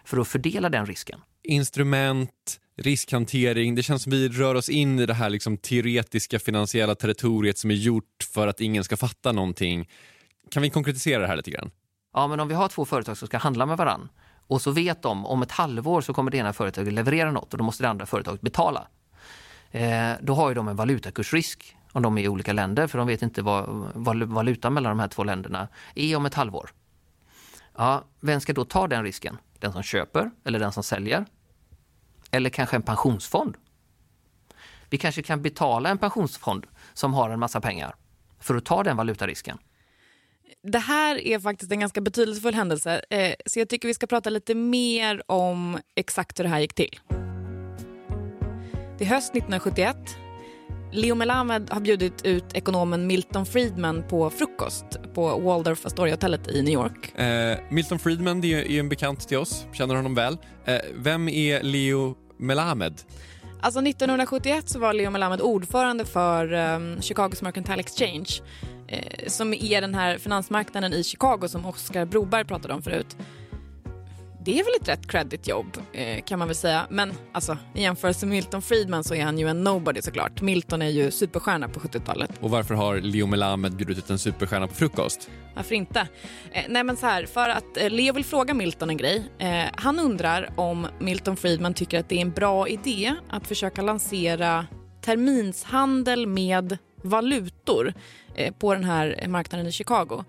för 0.04 0.18
att 0.18 0.28
fördela 0.28 0.70
den 0.70 0.86
risken. 0.86 1.22
Instrument, 1.44 2.60
riskhantering, 2.80 3.76
det 3.76 3.84
känns 3.84 4.04
som 4.04 4.12
vi 4.12 4.30
rör 4.30 4.56
oss 4.56 4.70
in 4.70 5.00
i 5.00 5.06
det 5.06 5.14
här 5.14 5.30
liksom 5.30 5.58
teoretiska 5.58 6.40
finansiella 6.40 6.96
territoriet 6.96 7.58
som 7.58 7.72
är 7.72 7.76
gjort 7.76 8.28
för 8.34 8.48
att 8.48 8.62
ingen 8.62 8.84
ska 8.84 8.98
fatta 8.98 9.32
någonting. 9.32 9.90
Kan 10.52 10.64
vi 10.64 10.70
konkretisera 10.70 11.22
det 11.22 11.28
här 11.28 11.36
lite 11.36 11.52
grann? 11.52 11.72
Ja, 12.14 12.28
men 12.28 12.40
om 12.40 12.48
vi 12.48 12.54
har 12.54 12.68
två 12.68 12.86
företag 12.86 13.18
som 13.18 13.28
ska 13.28 13.38
handla 13.38 13.66
med 13.66 13.78
varann 13.78 14.10
och 14.48 14.62
så 14.62 14.72
vet 14.72 15.02
de 15.02 15.26
om 15.26 15.42
ett 15.42 15.52
halvår 15.52 16.02
så 16.02 16.14
kommer 16.14 16.32
det 16.32 16.38
ena 16.38 16.54
företaget 16.54 16.94
leverera 16.94 17.32
något 17.32 17.54
och 17.54 17.58
då 17.58 17.64
måste 17.64 17.84
det 17.84 17.90
andra 17.90 18.06
företaget 18.06 18.42
betala. 18.42 18.88
Eh, 19.72 20.12
då 20.22 20.34
har 20.34 20.50
ju 20.50 20.56
de 20.56 20.68
en 20.68 20.76
valutakursrisk 20.76 21.76
om 21.92 22.04
de 22.04 22.18
är 22.18 22.22
i 22.22 22.28
olika 22.28 22.54
länder 22.54 22.88
för 22.88 22.98
de 22.98 23.08
vet 23.08 23.22
inte 23.22 23.42
vad, 23.42 23.66
vad 23.94 24.24
valutan 24.24 24.74
mellan 24.74 24.90
de 24.90 25.00
här 25.00 25.08
två 25.08 25.24
länderna 25.24 25.68
är 25.96 26.16
om 26.16 26.26
ett 26.26 26.34
halvår. 26.34 26.70
Ja, 27.78 28.04
vem 28.20 28.42
ska 28.42 28.54
då 28.54 28.66
ta 28.66 28.88
den 28.88 29.04
risken? 29.04 29.38
Den 29.60 29.74
som 29.74 29.84
köper 29.84 30.32
eller 30.44 30.60
den 30.60 30.72
som 30.72 30.84
säljer? 30.84 31.26
Eller 32.32 32.50
kanske 32.50 32.76
en 32.76 32.82
pensionsfond? 32.82 33.58
Vi 34.90 34.98
kanske 34.98 35.22
kan 35.22 35.42
betala 35.42 35.90
en 35.90 35.98
pensionsfond 35.98 36.68
som 36.94 37.14
har 37.14 37.30
en 37.30 37.40
massa 37.40 37.62
pengar 37.62 37.96
för 38.40 38.56
att 38.56 38.66
ta 38.66 38.84
den 38.84 38.98
valutarisken. 38.98 39.58
Det 40.64 40.80
här 40.80 41.28
är 41.28 41.40
faktiskt 41.40 41.72
en 41.72 41.80
ganska 41.80 42.02
betydelsefull 42.02 42.54
händelse, 42.54 43.02
eh, 43.10 43.34
så 43.46 43.60
jag 43.60 43.70
tycker 43.70 43.88
vi 43.88 43.94
ska 43.94 44.08
prata 44.08 44.30
lite 44.30 44.56
mer 44.56 45.24
om 45.32 45.80
exakt 45.96 46.40
hur 46.40 46.44
det 46.44 46.50
här 46.50 46.60
gick 46.60 46.74
till. 46.74 47.00
Det 48.98 49.06
är 49.06 49.10
höst 49.10 49.32
1971. 49.32 49.98
Leo 50.92 51.16
Melamed 51.16 51.70
har 51.70 51.82
bjudit 51.82 52.26
ut 52.26 52.54
ekonomen 52.54 53.08
Milton 53.08 53.46
Friedman 53.46 54.04
på 54.08 54.30
frukost 54.30 54.86
på 55.14 55.40
Waldorf 55.40 55.86
Astoria-hotellet 55.86 56.48
i 56.48 56.62
New 56.62 56.74
York. 56.74 57.20
Eh, 57.20 57.58
Milton 57.70 58.00
Friedman 58.00 58.42
det 58.42 58.54
är 58.54 58.72
är 58.72 58.80
en 58.80 58.90
bekant 58.90 59.28
till 59.28 59.38
oss, 59.38 59.66
känner 59.74 59.96
honom 59.96 60.16
väl. 60.16 60.38
Eh, 60.66 60.76
vem 60.96 61.30
är 61.30 61.64
Leo 61.64 62.16
Melamed? 62.38 63.02
Alltså 63.62 63.80
1971 63.82 64.70
så 64.70 64.80
var 64.80 64.94
Leo 64.94 65.10
Melamed 65.10 65.42
ordförande 65.42 66.06
för 66.06 66.54
um, 66.54 66.98
Chicago's 66.98 67.44
Mercantile 67.44 67.80
Exchange 67.80 68.30
eh, 68.88 69.28
som 69.28 69.54
är 69.54 69.82
den 69.82 69.96
här 69.96 70.18
finansmarknaden 70.18 70.94
i 70.94 71.04
Chicago 71.04 71.48
som 71.48 71.66
Oskar 71.66 72.06
Broberg 72.06 72.46
pratade 72.46 72.74
om 72.74 72.82
förut. 72.82 73.18
Det 74.50 74.60
är 74.60 74.64
väl 74.64 74.74
ett 74.82 74.88
rätt 74.88 75.08
credit 75.08 75.48
jobb 75.48 75.78
eh, 75.94 76.22
kan 76.22 76.40
man 76.40 76.48
väl 76.48 76.56
säga. 76.56 76.88
Men 76.90 77.14
alltså, 77.32 77.58
i 77.76 77.82
jämförelse 77.82 78.26
med 78.26 78.36
Milton 78.36 78.62
Friedman 78.62 79.04
så 79.04 79.16
är 79.16 79.24
han 79.24 79.40
ju 79.40 79.48
en 79.48 79.64
nobody 79.64 80.02
såklart. 80.02 80.42
Milton 80.42 80.82
är 80.82 80.90
ju 80.90 81.12
superstjärna 81.12 81.70
på 81.70 81.80
70-talet. 81.80 82.32
Och 82.40 82.50
varför 82.50 82.76
har 82.76 82.98
Leo 82.98 83.28
Melamed 83.28 83.76
bjudit 83.76 83.98
ut 83.98 84.10
en 84.10 84.20
superstjärna 84.20 84.68
på 84.68 84.74
frukost? 84.74 85.30
Varför 85.56 85.76
inte? 85.76 86.08
Eh, 86.52 86.64
nej 86.70 86.84
men 86.84 86.98
så 86.98 87.06
här, 87.06 87.26
för 87.26 87.50
att 87.50 87.78
eh, 87.78 87.90
Leo 87.90 88.14
vill 88.14 88.26
fråga 88.26 88.54
Milton 88.54 88.90
en 88.90 88.98
grej. 88.98 89.24
Eh, 89.38 89.66
han 89.74 90.00
undrar 90.00 90.50
om 90.56 90.88
Milton 91.00 91.38
Friedman 91.38 91.74
tycker 91.74 92.00
att 92.00 92.10
det 92.10 92.16
är 92.16 92.22
en 92.22 92.32
bra 92.32 92.68
idé 92.68 93.16
att 93.30 93.48
försöka 93.48 93.82
lansera 93.82 94.66
terminshandel 95.02 96.28
med 96.28 96.78
valutor 97.04 97.94
eh, 98.36 98.54
på 98.54 98.74
den 98.74 98.84
här 98.84 99.26
marknaden 99.28 99.68
i 99.68 99.72
Chicago 99.72 100.24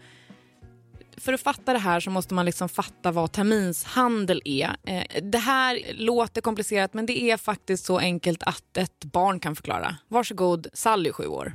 för 1.20 1.33
att 1.33 1.40
fatta 1.40 1.72
det 1.72 1.78
här 1.78 2.00
så 2.00 2.11
måste 2.11 2.35
man 2.35 2.46
liksom 2.46 2.68
fatta 2.68 3.12
vad 3.12 3.33
terminshandel 3.33 4.42
är. 4.44 4.76
Eh, 4.87 5.22
det 5.22 5.38
här 5.38 5.80
låter 5.92 6.40
komplicerat 6.40 6.94
men 6.94 7.06
det 7.06 7.22
är 7.22 7.37
faktiskt 7.37 7.85
så 7.85 7.98
enkelt 7.98 8.42
att 8.42 8.76
ett 8.76 9.04
barn 9.04 9.40
kan 9.40 9.56
förklara. 9.56 9.96
Varsågod, 10.09 10.66
Sally, 10.72 11.12
sju 11.12 11.26
år. 11.26 11.52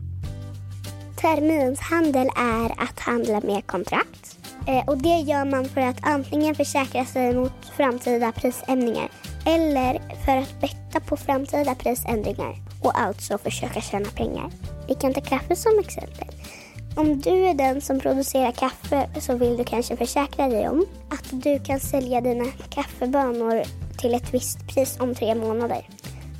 Terminshandel 1.22 2.30
är 2.36 2.84
att 2.84 3.00
handla 3.00 3.42
med 3.42 3.68
kontrakt. 3.68 4.38
Eh, 4.68 4.88
och 4.88 4.98
det 4.98 5.20
gör 5.20 5.46
man 5.46 5.66
för 5.66 5.82
att 5.82 5.98
antingen 6.02 6.56
försäkra 6.56 7.06
sig 7.06 7.36
mot 7.36 7.66
framtida 7.78 8.32
prisändringar 8.32 9.10
eller 9.46 10.02
för 10.26 10.38
att 10.38 10.62
betta 10.62 11.00
på 11.00 11.18
framtida 11.18 11.76
prisändringar 11.76 12.56
och 12.82 13.00
alltså 13.00 13.38
försöka 13.38 13.82
tjäna 13.82 14.10
pengar. 14.10 14.52
Vi 14.88 14.96
kan 14.96 15.14
ta 15.14 15.22
kaffe 15.22 15.56
som 15.56 15.80
exempel. 15.80 16.28
Om 16.98 17.20
du 17.20 17.46
är 17.46 17.54
den 17.54 17.82
som 17.82 18.00
producerar 18.00 18.52
kaffe 18.52 19.10
så 19.20 19.36
vill 19.36 19.58
du 19.58 19.64
kanske 19.64 19.98
försäkra 19.98 20.48
dig 20.48 20.70
om 20.70 20.86
att 21.10 21.44
du 21.44 21.60
kan 21.60 21.80
sälja 21.80 22.22
dina 22.22 22.46
kaffebönor 22.70 23.64
till 23.98 24.14
ett 24.14 24.34
visst 24.34 24.68
pris 24.68 24.98
om 25.00 25.16
tre 25.16 25.36
månader. 25.36 25.88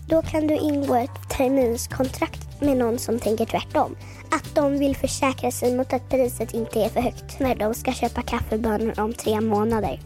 Då 0.10 0.22
kan 0.22 0.48
du 0.48 0.56
ingå 0.56 0.96
ett 0.96 1.30
terminskontrakt 1.38 2.62
med 2.62 2.78
någon 2.78 3.00
som 3.00 3.20
tänker 3.20 3.46
tvärtom. 3.46 3.96
Att 4.32 4.56
de 4.56 4.80
vill 4.80 4.96
försäkra 4.96 5.52
sig 5.52 5.78
mot 5.78 5.94
att 5.94 6.10
priset 6.10 6.54
inte 6.54 6.80
är 6.80 6.90
för 6.90 7.02
högt 7.02 7.40
när 7.40 7.56
de 7.56 7.74
ska 7.74 7.94
köpa 7.94 8.22
kaffebönor 8.22 9.00
om 9.00 9.14
tre 9.14 9.42
månader. 9.42 10.00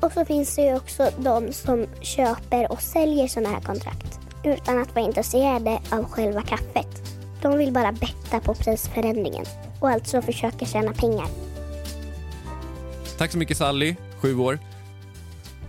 Och 0.00 0.12
så 0.12 0.24
finns 0.24 0.56
det 0.56 0.62
ju 0.62 0.76
också 0.76 1.10
de 1.18 1.52
som 1.52 1.86
köper 2.00 2.72
och 2.72 2.82
säljer 2.82 3.28
sådana 3.28 3.48
här 3.54 3.60
kontrakt 3.60 4.20
utan 4.44 4.82
att 4.82 4.94
vara 4.94 5.04
intresserade 5.04 5.78
av 5.92 6.04
själva 6.04 6.42
kaffet. 6.42 7.02
De 7.42 7.58
vill 7.58 7.72
bara 7.72 7.92
betta 7.92 8.40
på 8.40 8.54
prisförändringen 8.54 9.46
och 9.80 9.88
alltså 9.88 10.22
försöka 10.22 10.66
tjäna 10.66 10.92
pengar. 10.92 11.26
Tack 13.18 13.32
så 13.32 13.38
mycket 13.38 13.56
Sally, 13.56 13.96
sju 14.22 14.38
år. 14.38 14.58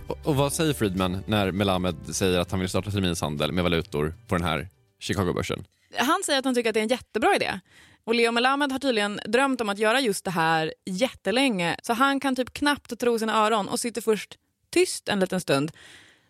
Och, 0.06 0.18
och 0.24 0.36
vad 0.36 0.52
säger 0.52 0.74
Friedman 0.74 1.24
när 1.26 1.52
Melamed 1.52 1.96
säger 2.12 2.38
att 2.38 2.50
han 2.50 2.60
vill 2.60 2.68
starta 2.68 2.90
terminshandel 2.90 3.52
med 3.52 3.64
valutor 3.64 4.14
på 4.28 4.34
den 4.34 4.44
här 4.44 4.68
Chicago-börsen? 4.98 5.64
Han 5.96 6.22
säger 6.24 6.38
att 6.38 6.44
han 6.44 6.54
tycker 6.54 6.70
att 6.70 6.74
det 6.74 6.80
är 6.80 6.82
en 6.82 6.88
jättebra 6.88 7.36
idé. 7.36 7.60
Och 8.04 8.14
Leo 8.14 8.32
Melamed 8.32 8.72
har 8.72 8.78
tydligen 8.78 9.20
drömt 9.26 9.60
om 9.60 9.68
att 9.68 9.78
göra 9.78 10.00
just 10.00 10.24
det 10.24 10.30
här 10.30 10.74
jättelänge 10.86 11.76
så 11.82 11.92
han 11.92 12.20
kan 12.20 12.36
typ 12.36 12.52
knappt 12.52 13.00
tro 13.00 13.18
sina 13.18 13.46
öron 13.46 13.68
och 13.68 13.80
sitter 13.80 14.00
först 14.00 14.38
tyst 14.70 15.08
en 15.08 15.20
liten 15.20 15.40
stund. 15.40 15.72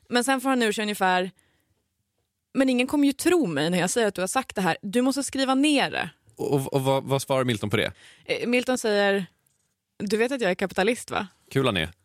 Men 0.08 0.24
sen 0.24 0.40
får 0.40 0.48
han 0.48 0.62
ur 0.62 0.72
sig 0.72 0.82
ungefär 0.82 1.30
men 2.54 2.68
ingen 2.68 2.86
kommer 2.86 3.06
ju 3.06 3.12
tro 3.12 3.46
mig 3.46 3.70
när 3.70 3.78
jag 3.78 3.90
säger 3.90 4.08
att 4.08 4.14
du 4.14 4.20
har 4.20 4.28
sagt 4.28 4.56
det 4.56 4.62
här. 4.62 4.76
Du 4.82 5.02
måste 5.02 5.22
skriva 5.22 5.54
ner 5.54 5.90
det. 5.90 6.10
Och, 6.38 6.72
och 6.74 6.82
vad, 6.82 7.04
vad 7.04 7.22
svarar 7.22 7.44
Milton 7.44 7.70
på 7.70 7.76
det? 7.76 7.92
Eh, 8.24 8.46
Milton 8.48 8.78
säger, 8.78 9.26
du 9.98 10.16
vet 10.16 10.32
att 10.32 10.40
jag 10.40 10.50
är 10.50 10.54
kapitalist 10.54 11.10
va? 11.10 11.26
Kul 11.50 11.66
han 11.66 11.76
är. 11.76 11.90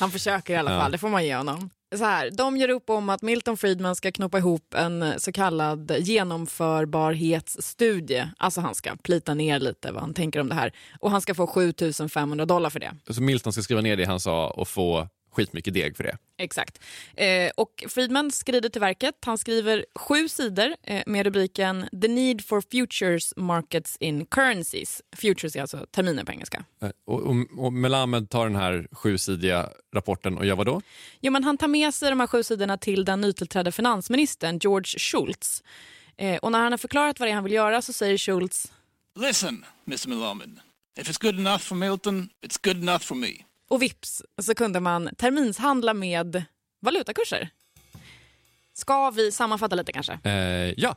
Han 0.00 0.10
försöker 0.10 0.54
i 0.54 0.56
alla 0.56 0.72
Ja. 0.72 0.80
fall, 0.80 0.92
det 0.92 0.98
får 0.98 1.08
man 1.08 1.24
ge 1.24 1.36
honom. 1.36 1.70
Så 1.96 2.04
här, 2.04 2.30
de 2.30 2.56
gör 2.56 2.68
upp 2.68 2.90
om 2.90 3.08
att 3.08 3.22
Milton 3.22 3.56
Friedman 3.56 3.96
ska 3.96 4.12
knoppa 4.12 4.38
ihop 4.38 4.74
en 4.74 5.20
så 5.20 5.32
kallad 5.32 5.92
genomförbarhetsstudie. 5.98 8.28
Alltså 8.36 8.60
han 8.60 8.74
ska 8.74 8.96
plita 8.96 9.34
ner 9.34 9.60
lite 9.60 9.92
vad 9.92 10.00
han 10.02 10.14
tänker 10.14 10.40
om 10.40 10.48
det 10.48 10.54
här. 10.54 10.72
Och 11.00 11.10
han 11.10 11.20
ska 11.20 11.34
få 11.34 11.46
7500 11.46 12.44
dollar 12.46 12.70
för 12.70 12.80
det. 12.80 12.94
Så 13.10 13.22
Milton 13.22 13.52
ska 13.52 13.62
skriva 13.62 13.80
ner 13.80 13.96
det 13.96 14.04
han 14.04 14.20
sa 14.20 14.50
och 14.50 14.68
få 14.68 15.08
skitmycket 15.34 15.74
deg 15.74 15.96
för 15.96 16.04
det. 16.04 16.18
Exakt. 16.38 16.78
Eh, 17.16 17.50
och 17.56 17.84
Friedman 17.88 18.30
skrider 18.30 18.68
till 18.68 18.80
verket. 18.80 19.14
Han 19.26 19.38
skriver 19.38 19.86
sju 19.94 20.28
sidor 20.28 20.74
eh, 20.82 21.02
med 21.06 21.26
rubriken 21.26 21.88
The 22.02 22.08
need 22.08 22.44
for 22.44 22.62
futures 22.72 23.32
markets 23.36 23.96
in 24.00 24.26
currencies. 24.26 25.02
Futures 25.16 25.56
är 25.56 25.60
alltså 25.60 25.86
terminer 25.90 26.24
på 26.24 26.32
engelska. 26.32 26.64
Eh, 26.82 26.90
Och, 27.06 27.20
och, 27.22 27.34
och 27.58 27.72
Melamed 27.72 28.30
tar 28.30 28.44
den 28.44 28.56
här 28.56 28.88
sjusidiga 28.92 29.68
rapporten 29.94 30.38
och 30.38 30.46
gör 30.46 30.56
vad 30.56 30.66
då? 30.66 30.82
Jo, 31.20 31.32
men 31.32 31.44
han 31.44 31.58
tar 31.58 31.68
med 31.68 31.94
sig 31.94 32.10
de 32.10 32.20
här 32.20 32.26
sju 32.26 32.42
sidorna 32.42 32.78
till 32.78 33.04
den 33.04 33.20
nytillträdde 33.20 33.72
finansministern 33.72 34.58
George 34.58 34.98
Schultz. 34.98 35.62
Eh, 36.16 36.36
och 36.36 36.52
när 36.52 36.58
han 36.62 36.72
har 36.72 36.78
förklarat 36.78 37.20
vad 37.20 37.28
det 37.28 37.30
är 37.30 37.34
han 37.34 37.44
vill 37.44 37.52
göra 37.52 37.82
så 37.82 37.92
säger 37.92 38.18
Schultz 38.18 38.72
Listen, 39.20 39.64
Mr. 39.86 40.08
Malaman. 40.08 40.60
If 41.00 41.08
it's 41.10 41.22
good 41.22 41.38
enough 41.38 41.58
for 41.62 41.74
Milton, 41.74 42.28
it's 42.46 42.58
good 42.64 42.76
enough 42.76 43.02
for 43.02 43.14
me. 43.14 43.28
Och 43.68 43.82
vips 43.82 44.22
så 44.42 44.54
kunde 44.54 44.80
man 44.80 45.10
terminshandla 45.18 45.94
med 45.94 46.44
valutakurser. 46.82 47.50
Ska 48.74 49.10
vi 49.10 49.32
sammanfatta 49.32 49.76
lite 49.76 49.92
kanske? 49.92 50.18
Eh, 50.24 50.32
ja. 50.76 50.96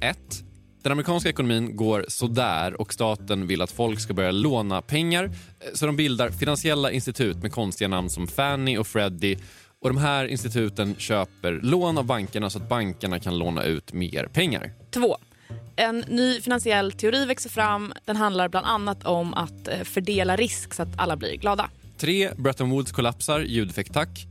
1. 0.00 0.18
Den 0.82 0.92
amerikanska 0.92 1.28
ekonomin 1.28 1.76
går 1.76 2.04
sådär 2.08 2.80
och 2.80 2.94
staten 2.94 3.46
vill 3.46 3.62
att 3.62 3.70
folk 3.70 4.00
ska 4.00 4.14
börja 4.14 4.30
låna 4.30 4.82
pengar 4.82 5.24
eh, 5.24 5.30
så 5.74 5.86
de 5.86 5.96
bildar 5.96 6.30
finansiella 6.30 6.90
institut 6.90 7.36
med 7.36 7.52
konstiga 7.52 7.88
namn 7.88 8.10
som 8.10 8.28
Fannie 8.28 8.78
och 8.78 8.86
Freddie 8.86 9.38
och 9.80 9.88
de 9.88 9.98
här 9.98 10.24
instituten 10.24 10.94
köper 10.98 11.60
lån 11.62 11.98
av 11.98 12.04
bankerna 12.04 12.50
så 12.50 12.58
att 12.58 12.68
bankerna 12.68 13.20
kan 13.20 13.38
låna 13.38 13.64
ut 13.64 13.92
mer 13.92 14.26
pengar. 14.26 14.72
Två. 14.90 15.16
En 15.76 16.04
ny 16.08 16.40
finansiell 16.40 16.92
teori 16.92 17.24
växer 17.24 17.50
fram. 17.50 17.92
Den 18.04 18.16
handlar 18.16 18.48
bland 18.48 18.66
annat 18.66 19.04
om 19.06 19.34
att 19.34 19.68
eh, 19.68 19.82
fördela 19.82 20.36
risk 20.36 20.74
så 20.74 20.82
att 20.82 20.88
alla 20.96 21.16
blir 21.16 21.36
glada. 21.36 21.70
3. 21.98 22.30
Bretton 22.36 22.70
Woods 22.70 22.92
kollapsar, 22.92 23.40
ljudeffekt 23.40 23.92
tack. 23.92 24.26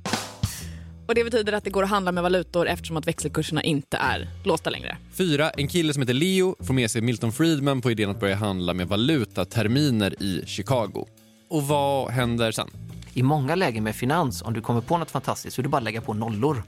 Och 1.07 1.15
Det 1.15 1.23
betyder 1.23 1.53
att 1.53 1.63
det 1.63 1.69
går 1.69 1.83
att 1.83 1.89
handla 1.89 2.11
med 2.11 2.23
valutor 2.23 2.67
eftersom 2.67 2.97
att 2.97 3.07
växelkurserna 3.07 3.63
inte 3.63 3.97
är 3.97 4.27
låsta 4.43 4.69
längre. 4.69 4.97
4. 5.17 5.49
En 5.49 5.67
kille 5.67 5.93
som 5.93 6.01
heter 6.01 6.13
Leo 6.13 6.55
får 6.59 6.73
med 6.73 6.91
sig 6.91 7.01
Milton 7.01 7.31
Friedman 7.31 7.81
på 7.81 7.91
idén 7.91 8.09
att 8.09 8.19
börja 8.19 8.35
handla 8.35 8.73
med 8.73 8.87
valutaterminer 8.87 10.23
i 10.23 10.43
Chicago. 10.45 11.07
Och 11.49 11.63
vad 11.63 12.11
händer 12.11 12.51
sen? 12.51 12.69
I 13.13 13.23
många 13.23 13.55
lägen 13.55 13.83
med 13.83 13.95
finans, 13.95 14.41
om 14.41 14.53
du 14.53 14.61
kommer 14.61 14.81
på 14.81 14.97
något 14.97 15.11
fantastiskt 15.11 15.55
så 15.55 15.61
är 15.61 15.63
det 15.63 15.69
bara 15.69 15.77
att 15.77 15.83
lägga 15.83 16.01
på 16.01 16.13
nollor. 16.13 16.63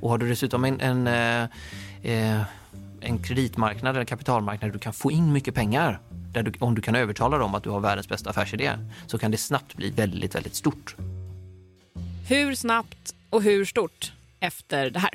Och 0.00 0.10
har 0.10 0.18
du 0.18 0.28
dessutom 0.28 0.64
en, 0.64 0.80
en, 0.80 1.06
eh, 1.06 1.42
eh, 2.02 2.42
en 3.00 3.18
kreditmarknad 3.22 3.96
eller 3.96 4.04
kapitalmarknad 4.04 4.70
där 4.70 4.72
du 4.72 4.78
kan 4.78 4.92
få 4.92 5.12
in 5.12 5.32
mycket 5.32 5.54
pengar, 5.54 6.00
där 6.34 6.42
du, 6.42 6.52
om 6.58 6.74
du 6.74 6.82
kan 6.82 6.94
övertala 6.94 7.38
dem 7.38 7.54
att 7.54 7.62
du 7.62 7.70
har 7.70 7.80
världens 7.80 8.08
bästa 8.08 8.30
affärsidé, 8.30 8.72
så 9.06 9.18
kan 9.18 9.30
det 9.30 9.36
snabbt 9.36 9.74
bli 9.74 9.90
väldigt, 9.90 10.34
väldigt 10.34 10.54
stort. 10.54 10.96
Hur 12.28 12.54
snabbt 12.54 13.14
och 13.30 13.42
hur 13.42 13.64
stort 13.64 14.12
efter 14.40 14.90
det 14.90 14.98
här? 14.98 15.10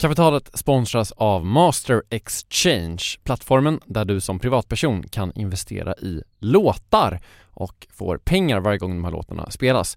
Kapitalet 0.00 0.58
sponsras 0.58 1.12
av 1.12 1.46
Master 1.46 2.02
Exchange, 2.10 3.04
plattformen 3.24 3.80
där 3.84 4.04
du 4.04 4.20
som 4.20 4.38
privatperson 4.38 5.02
kan 5.02 5.32
investera 5.34 5.94
i 5.94 6.22
låtar 6.38 7.20
och 7.50 7.86
får 7.90 8.18
pengar 8.18 8.60
varje 8.60 8.78
gång 8.78 8.90
de 8.90 9.04
här 9.04 9.10
låtarna 9.10 9.50
spelas. 9.50 9.96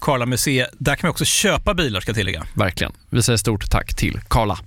Karla 0.00 0.36
C. 0.36 0.66
Där 0.72 0.96
kan 0.96 1.08
man 1.08 1.10
också 1.10 1.24
köpa 1.24 1.74
bilar 1.74 2.00
ska 2.00 2.08
jag 2.08 2.16
tillägga. 2.16 2.46
Verkligen. 2.54 2.92
Vi 3.10 3.22
säger 3.22 3.36
stort 3.36 3.70
tack 3.70 3.96
till 3.96 4.20
Karla. 4.28 4.58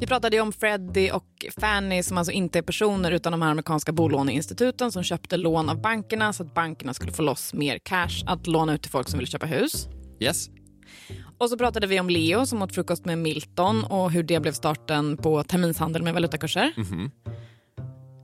Vi 0.00 0.06
pratade 0.06 0.36
ju 0.36 0.42
om 0.42 0.52
Freddie 0.52 1.10
och 1.10 1.46
Fannie 1.60 2.02
som 2.02 2.18
alltså 2.18 2.32
inte 2.32 2.58
är 2.58 2.62
personer 2.62 3.10
utan 3.12 3.32
de 3.32 3.42
här 3.42 3.50
amerikanska 3.50 3.92
bolåneinstituten 3.92 4.92
som 4.92 5.02
köpte 5.02 5.36
lån 5.36 5.68
av 5.68 5.80
bankerna 5.80 6.32
så 6.32 6.42
att 6.42 6.54
bankerna 6.54 6.94
skulle 6.94 7.12
få 7.12 7.22
loss 7.22 7.54
mer 7.54 7.78
cash 7.78 8.24
att 8.26 8.46
låna 8.46 8.74
ut 8.74 8.82
till 8.82 8.90
folk 8.90 9.08
som 9.08 9.18
vill 9.18 9.28
köpa 9.28 9.46
hus. 9.46 9.88
Yes. 10.20 10.48
Och 11.38 11.50
så 11.50 11.58
pratade 11.58 11.86
vi 11.86 12.00
om 12.00 12.10
Leo 12.10 12.46
som 12.46 12.62
åt 12.62 12.74
frukost 12.74 13.04
med 13.04 13.18
Milton 13.18 13.84
och 13.84 14.10
hur 14.10 14.22
det 14.22 14.40
blev 14.40 14.52
starten 14.52 15.16
på 15.16 15.42
terminshandel 15.42 16.02
med 16.02 16.14
valutakurser. 16.14 16.72
Mhm. 16.76 17.10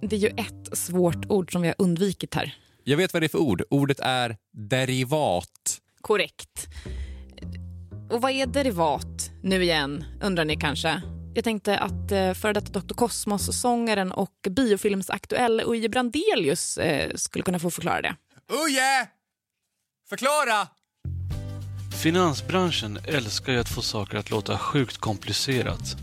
Det 0.00 0.16
är 0.16 0.20
ju 0.20 0.28
ett 0.28 0.78
svårt 0.78 1.26
ord 1.28 1.52
som 1.52 1.62
vi 1.62 1.68
har 1.68 1.74
undvikit 1.78 2.34
här. 2.34 2.54
Jag 2.84 2.96
vet 2.96 3.12
vad 3.12 3.22
det 3.22 3.26
är 3.26 3.28
för 3.28 3.38
ord. 3.38 3.62
Ordet 3.70 4.00
är 4.00 4.36
derivat. 4.52 5.80
Korrekt. 6.00 6.68
Och 8.10 8.20
vad 8.20 8.30
är 8.30 8.46
derivat 8.46 9.30
nu 9.42 9.62
igen, 9.62 10.04
undrar 10.22 10.44
ni 10.44 10.56
kanske? 10.56 11.02
Jag 11.34 11.44
tänkte 11.44 11.78
att 11.78 12.12
eh, 12.12 12.32
före 12.32 12.52
detta 12.52 12.80
Dr. 12.80 12.94
Cosmos-sångaren 12.94 14.12
och 14.12 14.48
biofilmsaktuell 14.50 15.62
Uje 15.66 15.88
Brandelius 15.88 16.78
eh, 16.78 17.14
skulle 17.14 17.42
kunna 17.42 17.58
få 17.58 17.70
förklara 17.70 18.02
det. 18.02 18.16
Uje! 18.48 19.08
Förklara! 20.08 20.68
Finansbranschen 22.02 22.98
älskar 23.08 23.52
ju 23.52 23.58
att 23.58 23.68
få 23.68 23.82
saker 23.82 24.18
att 24.18 24.30
låta 24.30 24.58
sjukt 24.58 24.98
komplicerat. 24.98 25.96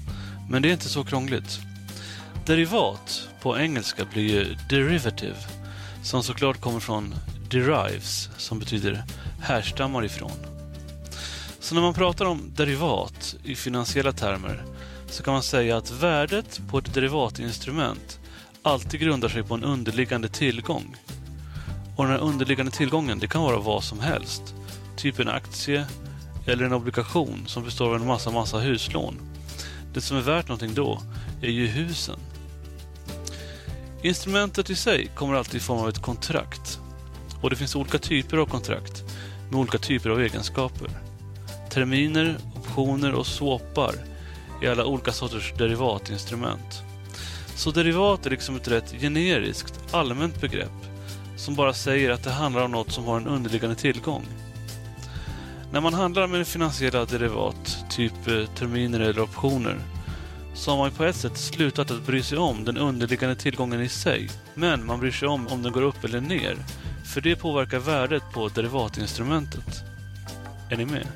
Men 0.49 0.61
det 0.61 0.69
är 0.69 0.73
inte 0.73 0.89
så 0.89 1.03
krångligt. 1.03 1.59
Derivat 2.45 3.29
på 3.41 3.57
engelska 3.57 4.05
blir 4.05 4.23
ju 4.23 4.55
derivative, 4.69 5.35
som 6.03 6.23
såklart 6.23 6.61
kommer 6.61 6.79
från 6.79 7.15
derives, 7.49 8.29
som 8.37 8.59
betyder 8.59 9.03
härstammar 9.41 10.05
ifrån. 10.05 10.31
Så 11.59 11.75
när 11.75 11.81
man 11.81 11.93
pratar 11.93 12.25
om 12.25 12.51
derivat 12.55 13.35
i 13.43 13.55
finansiella 13.55 14.11
termer 14.11 14.63
så 15.07 15.23
kan 15.23 15.33
man 15.33 15.43
säga 15.43 15.77
att 15.77 15.91
värdet 15.91 16.61
på 16.69 16.77
ett 16.77 16.93
derivatinstrument 16.93 18.19
alltid 18.61 18.99
grundar 18.99 19.29
sig 19.29 19.43
på 19.43 19.53
en 19.53 19.63
underliggande 19.63 20.29
tillgång. 20.29 20.95
Och 21.95 22.03
den 22.03 22.13
här 22.13 22.21
underliggande 22.21 22.71
tillgången, 22.71 23.19
det 23.19 23.27
kan 23.27 23.41
vara 23.41 23.57
vad 23.59 23.83
som 23.83 23.99
helst. 23.99 24.55
Typ 24.97 25.19
en 25.19 25.29
aktie 25.29 25.85
eller 26.45 26.65
en 26.65 26.73
obligation 26.73 27.43
som 27.47 27.63
består 27.63 27.87
av 27.89 27.95
en 27.95 28.07
massa, 28.07 28.31
massa 28.31 28.59
huslån. 28.59 29.15
Det 29.93 30.01
som 30.01 30.17
är 30.17 30.21
värt 30.21 30.47
någonting 30.47 30.73
då 30.73 31.01
är 31.41 31.49
ju 31.49 31.67
husen. 31.67 32.19
Instrumentet 34.01 34.69
i 34.69 34.75
sig 34.75 35.11
kommer 35.15 35.33
alltid 35.33 35.55
i 35.55 35.63
form 35.63 35.79
av 35.79 35.89
ett 35.89 36.01
kontrakt. 36.01 36.79
Och 37.41 37.49
det 37.49 37.55
finns 37.55 37.75
olika 37.75 37.97
typer 37.97 38.37
av 38.37 38.45
kontrakt 38.45 39.03
med 39.49 39.59
olika 39.59 39.77
typer 39.77 40.09
av 40.09 40.21
egenskaper. 40.21 40.89
Terminer, 41.69 42.37
optioner 42.55 43.13
och 43.13 43.27
swappar 43.27 43.95
är 44.61 44.71
alla 44.71 44.85
olika 44.85 45.11
sorters 45.11 45.53
derivatinstrument. 45.57 46.83
Så 47.55 47.71
derivat 47.71 48.25
är 48.25 48.29
liksom 48.29 48.55
ett 48.55 48.67
rätt 48.67 48.91
generiskt, 49.01 49.79
allmänt 49.91 50.41
begrepp 50.41 50.89
som 51.35 51.55
bara 51.55 51.73
säger 51.73 52.09
att 52.09 52.23
det 52.23 52.31
handlar 52.31 52.65
om 52.65 52.71
något 52.71 52.91
som 52.91 53.05
har 53.05 53.17
en 53.17 53.27
underliggande 53.27 53.75
tillgång. 53.75 54.25
När 55.71 55.81
man 55.81 55.93
handlar 55.93 56.27
med 56.27 56.47
finansiella 56.47 57.05
derivat, 57.05 57.85
typ 57.89 58.27
eh, 58.27 58.45
terminer 58.45 58.99
eller 58.99 59.21
optioner, 59.21 59.79
så 60.53 60.71
har 60.71 60.77
man 60.77 60.91
på 60.91 61.03
ett 61.03 61.15
sätt 61.15 61.37
slutat 61.37 61.91
att 61.91 62.05
bry 62.05 62.23
sig 62.23 62.37
om 62.37 62.65
den 62.65 62.77
underliggande 62.77 63.35
tillgången 63.35 63.81
i 63.81 63.89
sig. 63.89 64.29
Men 64.53 64.85
man 64.85 64.99
bryr 64.99 65.11
sig 65.11 65.27
om 65.27 65.47
om 65.47 65.63
den 65.63 65.71
går 65.71 65.81
upp 65.81 66.03
eller 66.03 66.21
ner, 66.21 66.57
för 67.13 67.21
det 67.21 67.35
påverkar 67.35 67.79
värdet 67.79 68.23
på 68.33 68.47
derivatinstrumentet. 68.47 69.83
Är 70.71 70.77
ni 70.77 70.85
med? 70.85 71.07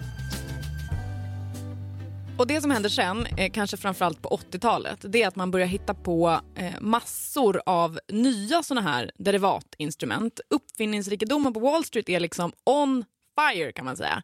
Och 2.38 2.48
det 2.48 2.62
som 2.62 2.72
händer 2.72 2.90
sen, 2.90 3.28
kanske 3.54 3.78
framförallt 3.78 4.22
på 4.22 4.30
80-talet, 4.30 5.00
det 5.02 5.24
är 5.24 5.28
att 5.28 5.36
man 5.36 5.52
börjar 5.52 5.68
hitta 5.68 5.94
på 5.94 6.40
eh, 6.56 6.74
massor 6.82 7.62
av 7.66 8.00
nya 8.08 8.64
såna 8.64 8.82
här 8.82 9.12
derivatinstrument. 9.16 10.40
Uppfinningsrikedomen 10.50 11.54
på 11.54 11.60
Wall 11.60 11.86
Street 11.86 12.10
är 12.10 12.20
liksom 12.20 12.52
on 12.64 13.06
fire 13.40 13.72
kan 13.72 13.86
man 13.86 13.98
säga. 13.98 14.24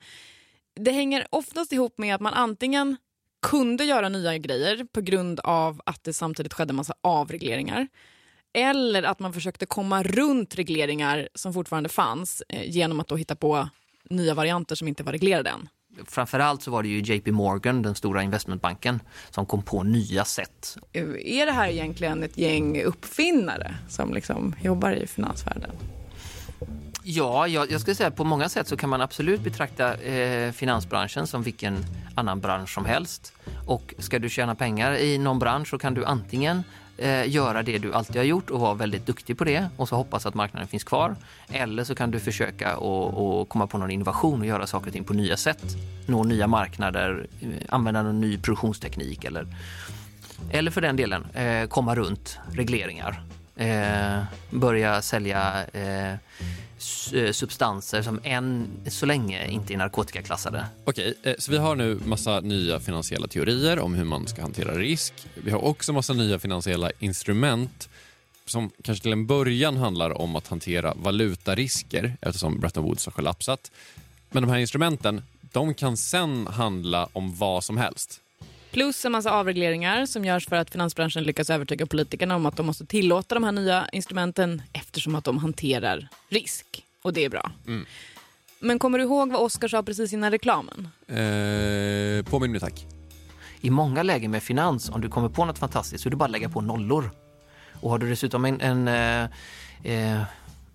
Det 0.76 0.92
hänger 0.92 1.28
oftast 1.32 1.72
ihop 1.72 1.98
med 1.98 2.16
att 2.16 2.22
man 2.22 2.34
antingen 2.34 2.98
kunde 3.42 3.84
göra 3.84 4.10
nya 4.10 4.38
grejer 4.38 4.86
på 4.94 5.02
grund 5.02 5.40
av 5.40 5.82
att 5.86 6.04
det 6.04 6.14
samtidigt 6.14 6.54
skedde 6.54 6.74
massa 6.74 6.94
avregleringar. 7.02 7.88
Eller 8.54 9.04
att 9.04 9.20
man 9.20 9.34
försökte 9.34 9.66
komma 9.66 10.04
runt 10.04 10.56
regleringar 10.56 11.30
som 11.36 11.54
fortfarande 11.54 11.90
fanns 11.90 12.44
eh, 12.50 12.70
genom 12.70 13.00
att 13.00 13.08
då 13.08 13.16
hitta 13.16 13.36
på 13.36 13.70
nya 14.10 14.34
varianter 14.34 14.76
som 14.76 14.88
inte 14.88 15.04
var 15.04 15.12
reglerade 15.12 15.50
än. 15.50 15.70
Framförallt 16.06 16.64
så 16.64 16.72
var 16.72 16.84
det 16.84 16.90
ju 16.90 17.02
JP 17.02 17.32
Morgan, 17.32 17.82
den 17.82 17.96
stora 17.96 18.24
investmentbanken, 18.24 19.00
som 19.30 19.46
kom 19.46 19.64
på 19.64 19.84
nya 19.84 20.26
sätt. 20.26 20.78
Är 20.94 21.46
det 21.46 21.52
här 21.52 21.70
egentligen 21.70 22.24
ett 22.24 22.38
gäng 22.38 22.84
uppfinnare 22.84 23.76
som 23.90 24.14
liksom 24.14 24.56
jobbar 24.62 24.92
i 24.92 25.08
finansvärlden? 25.08 25.72
Ja, 27.04 27.48
jag, 27.48 27.72
jag 27.72 27.82
skulle 27.82 27.96
säga 27.96 28.08
att 28.08 28.16
på 28.16 28.24
många 28.24 28.50
sätt 28.50 28.68
så 28.68 28.78
kan 28.78 28.90
man 28.90 29.02
absolut 29.02 29.42
betrakta 29.42 29.96
eh, 29.96 30.52
finansbranschen 30.52 31.28
som 31.28 31.44
vilken 31.44 31.86
annan 32.16 32.40
bransch 32.40 32.74
som 32.74 32.86
helst. 32.86 33.34
Och 33.68 33.94
ska 33.98 34.20
du 34.20 34.30
tjäna 34.30 34.56
pengar 34.56 34.98
i 34.98 35.18
någon 35.18 35.40
bransch 35.40 35.68
så 35.68 35.78
kan 35.78 35.94
du 35.94 36.06
antingen 36.06 36.64
eh, 36.98 37.30
göra 37.30 37.64
det 37.64 37.78
du 37.78 37.94
alltid 37.94 38.16
har 38.16 38.24
gjort 38.24 38.50
och 38.50 38.60
vara 38.60 38.74
väldigt 38.74 39.06
duktig 39.06 39.38
på 39.38 39.44
det 39.44 39.70
och 39.78 39.90
så 39.90 39.96
hoppas 39.96 40.26
att 40.26 40.34
marknaden 40.34 40.68
finns 40.68 40.84
kvar. 40.84 41.16
Eller 41.48 41.84
så 41.84 41.96
kan 41.96 42.12
du 42.12 42.20
försöka 42.20 42.78
och, 42.78 43.40
och 43.40 43.50
komma 43.50 43.68
på 43.68 43.78
någon 43.78 43.92
innovation 43.92 44.40
och 44.40 44.48
göra 44.48 44.68
saker 44.68 44.88
och 44.88 44.94
ting 44.94 45.04
på 45.04 45.14
nya 45.14 45.38
sätt. 45.38 45.64
Nå 46.06 46.24
nya 46.24 46.48
marknader, 46.48 47.28
eh, 47.42 47.48
använda 47.70 48.04
någon 48.04 48.22
ny 48.22 48.38
produktionsteknik 48.38 49.24
eller, 49.24 49.48
eller 50.52 50.72
för 50.72 50.82
den 50.82 50.96
delen 50.96 51.26
eh, 51.34 51.68
komma 51.68 51.96
runt 51.96 52.40
regleringar. 52.52 53.24
Eh, 53.56 54.24
börja 54.50 55.02
sälja 55.02 55.66
eh, 55.74 56.16
Eh, 57.14 57.32
substanser 57.32 58.02
som 58.02 58.20
än 58.24 58.68
så 58.88 59.06
länge 59.06 59.48
inte 59.48 59.74
är 59.74 59.78
narkotikaklassade. 59.78 60.66
Okej, 60.86 61.14
eh, 61.24 61.36
så 61.40 61.52
vi 61.52 61.58
har 61.58 61.76
nu 61.76 62.00
massa 62.06 62.40
nya 62.40 62.80
finansiella 62.80 63.28
teorier 63.28 63.80
om 63.80 63.94
hur 63.94 64.04
man 64.04 64.28
ska 64.28 64.42
hantera 64.42 64.78
risk. 64.78 65.14
Vi 65.44 65.52
har 65.52 65.66
också 65.66 65.94
massa 65.94 66.14
nya 66.14 66.40
finansiella 66.40 66.92
instrument 67.00 67.90
som 68.46 68.72
kanske 68.84 69.02
till 69.02 69.12
en 69.12 69.28
början 69.28 69.78
handlar 69.78 70.22
om 70.22 70.36
att 70.36 70.48
hantera 70.48 70.94
valutarisker 70.94 72.18
eftersom 72.22 72.60
Bretton 72.60 72.84
Woods 72.84 73.06
har 73.06 73.12
kollapsat. 73.12 73.72
Men 74.32 74.44
de 74.44 74.50
här 74.50 74.60
instrumenten, 74.60 75.22
De 75.52 75.74
kan 75.74 75.98
sen 75.98 76.48
handla 76.48 77.10
om 77.14 77.36
vad 77.36 77.64
som 77.64 77.78
helst. 77.78 78.22
Plus 78.72 79.06
en 79.06 79.12
massa 79.12 79.32
avregleringar 79.32 80.06
som 80.06 80.26
görs 80.26 80.48
för 80.48 80.56
att 80.56 80.70
finansbranschen 80.70 81.24
lyckas 81.24 81.50
övertyga 81.50 81.86
politikerna 81.86 82.36
om 82.36 82.46
att 82.46 82.58
de 82.58 82.66
måste 82.66 82.86
tillåta 82.86 83.36
de 83.36 83.44
här 83.44 83.52
nya 83.52 83.90
instrumenten 83.92 84.62
eftersom 84.74 85.16
att 85.16 85.24
de 85.24 85.38
hanterar 85.38 86.08
risk. 86.30 86.84
Och 87.02 87.14
det 87.14 87.26
är 87.26 87.30
bra. 87.30 87.52
Mm. 87.68 87.86
Men 88.60 88.80
kommer 88.80 88.98
du 88.98 89.04
ihåg 89.04 89.32
vad 89.32 89.42
Oskar 89.42 89.68
sa 89.68 89.84
precis 89.84 90.14
innan 90.14 90.32
reklamen? 90.32 90.88
Eh, 91.08 92.26
påminn 92.26 92.52
mig 92.52 92.60
tack. 92.60 92.86
I 93.62 93.70
många 93.70 94.04
lägen 94.04 94.32
med 94.32 94.44
finans, 94.44 94.90
om 94.90 95.02
du 95.02 95.10
kommer 95.10 95.30
på 95.30 95.46
något 95.46 95.60
fantastiskt, 95.60 96.04
så 96.04 96.10
är 96.10 96.12
det 96.12 96.18
bara 96.18 96.26
att 96.26 96.32
lägga 96.32 96.50
på 96.50 96.62
nollor. 96.62 97.12
Och 97.74 97.90
har 97.90 97.98
du 97.98 98.10
dessutom 98.10 98.46
en, 98.46 98.62
en, 98.62 98.88
eh, 98.88 99.30
eh, 99.84 100.22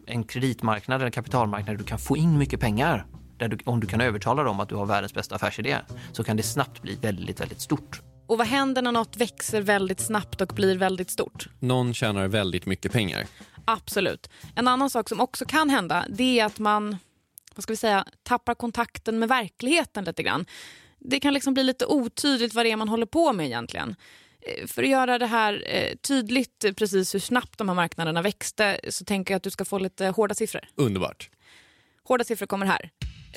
en 0.06 0.24
kreditmarknad 0.24 1.00
eller 1.00 1.10
kapitalmarknad 1.10 1.74
där 1.74 1.78
du 1.78 1.84
kan 1.84 1.98
få 1.98 2.16
in 2.16 2.38
mycket 2.38 2.60
pengar, 2.60 3.04
där 3.38 3.48
du, 3.48 3.58
om 3.64 3.80
du 3.80 3.86
kan 3.86 4.00
övertala 4.00 4.42
dem 4.42 4.60
att 4.60 4.68
du 4.68 4.74
har 4.74 4.86
världens 4.86 5.14
bästa 5.14 5.34
affärsidé, 5.34 5.78
så 6.12 6.24
kan 6.24 6.36
det 6.36 6.42
snabbt 6.42 6.82
bli 6.82 6.94
väldigt, 6.94 7.40
väldigt 7.40 7.60
stort. 7.60 8.00
Och 8.26 8.38
vad 8.38 8.46
händer 8.46 8.82
när 8.82 8.92
något 8.92 9.16
växer 9.16 9.60
väldigt 9.60 10.00
snabbt 10.00 10.40
och 10.40 10.52
blir 10.54 10.76
väldigt 10.76 11.10
stort? 11.10 11.48
Någon 11.60 11.94
tjänar 11.94 12.28
väldigt 12.28 12.66
mycket 12.66 12.92
pengar. 12.92 13.26
Absolut. 13.64 14.30
En 14.54 14.68
annan 14.68 14.90
sak 14.90 15.08
som 15.08 15.20
också 15.20 15.44
kan 15.44 15.70
hända 15.70 16.06
det 16.08 16.40
är 16.40 16.44
att 16.44 16.58
man 16.58 16.96
vad 17.54 17.62
ska 17.62 17.72
vi 17.72 17.76
säga, 17.76 18.04
tappar 18.22 18.54
kontakten 18.54 19.18
med 19.18 19.28
verkligheten 19.28 20.04
lite 20.04 20.22
grann. 20.22 20.46
Det 20.98 21.20
kan 21.20 21.34
liksom 21.34 21.54
bli 21.54 21.62
lite 21.62 21.86
otydligt 21.86 22.54
vad 22.54 22.64
det 22.66 22.70
är 22.70 22.76
man 22.76 22.88
håller 22.88 23.06
på 23.06 23.32
med 23.32 23.46
egentligen. 23.46 23.96
Eh, 24.40 24.66
För 24.66 24.82
att 24.82 24.88
göra 24.88 25.18
det 25.18 25.26
här 25.26 25.64
eh, 25.66 25.96
tydligt 25.96 26.64
precis 26.76 27.14
hur 27.14 27.20
snabbt 27.20 27.58
de 27.58 27.68
här 27.68 27.74
marknaderna 27.76 28.22
växte 28.22 28.80
så 28.88 29.04
tänker 29.04 29.34
jag 29.34 29.36
att 29.36 29.42
du 29.42 29.50
ska 29.50 29.64
få 29.64 29.78
lite 29.78 30.06
hårda 30.06 30.34
siffror. 30.34 30.62
Underbart. 30.74 31.30
Hårda 32.04 32.24
siffror 32.24 32.46
kommer 32.46 32.66
här. 32.66 32.90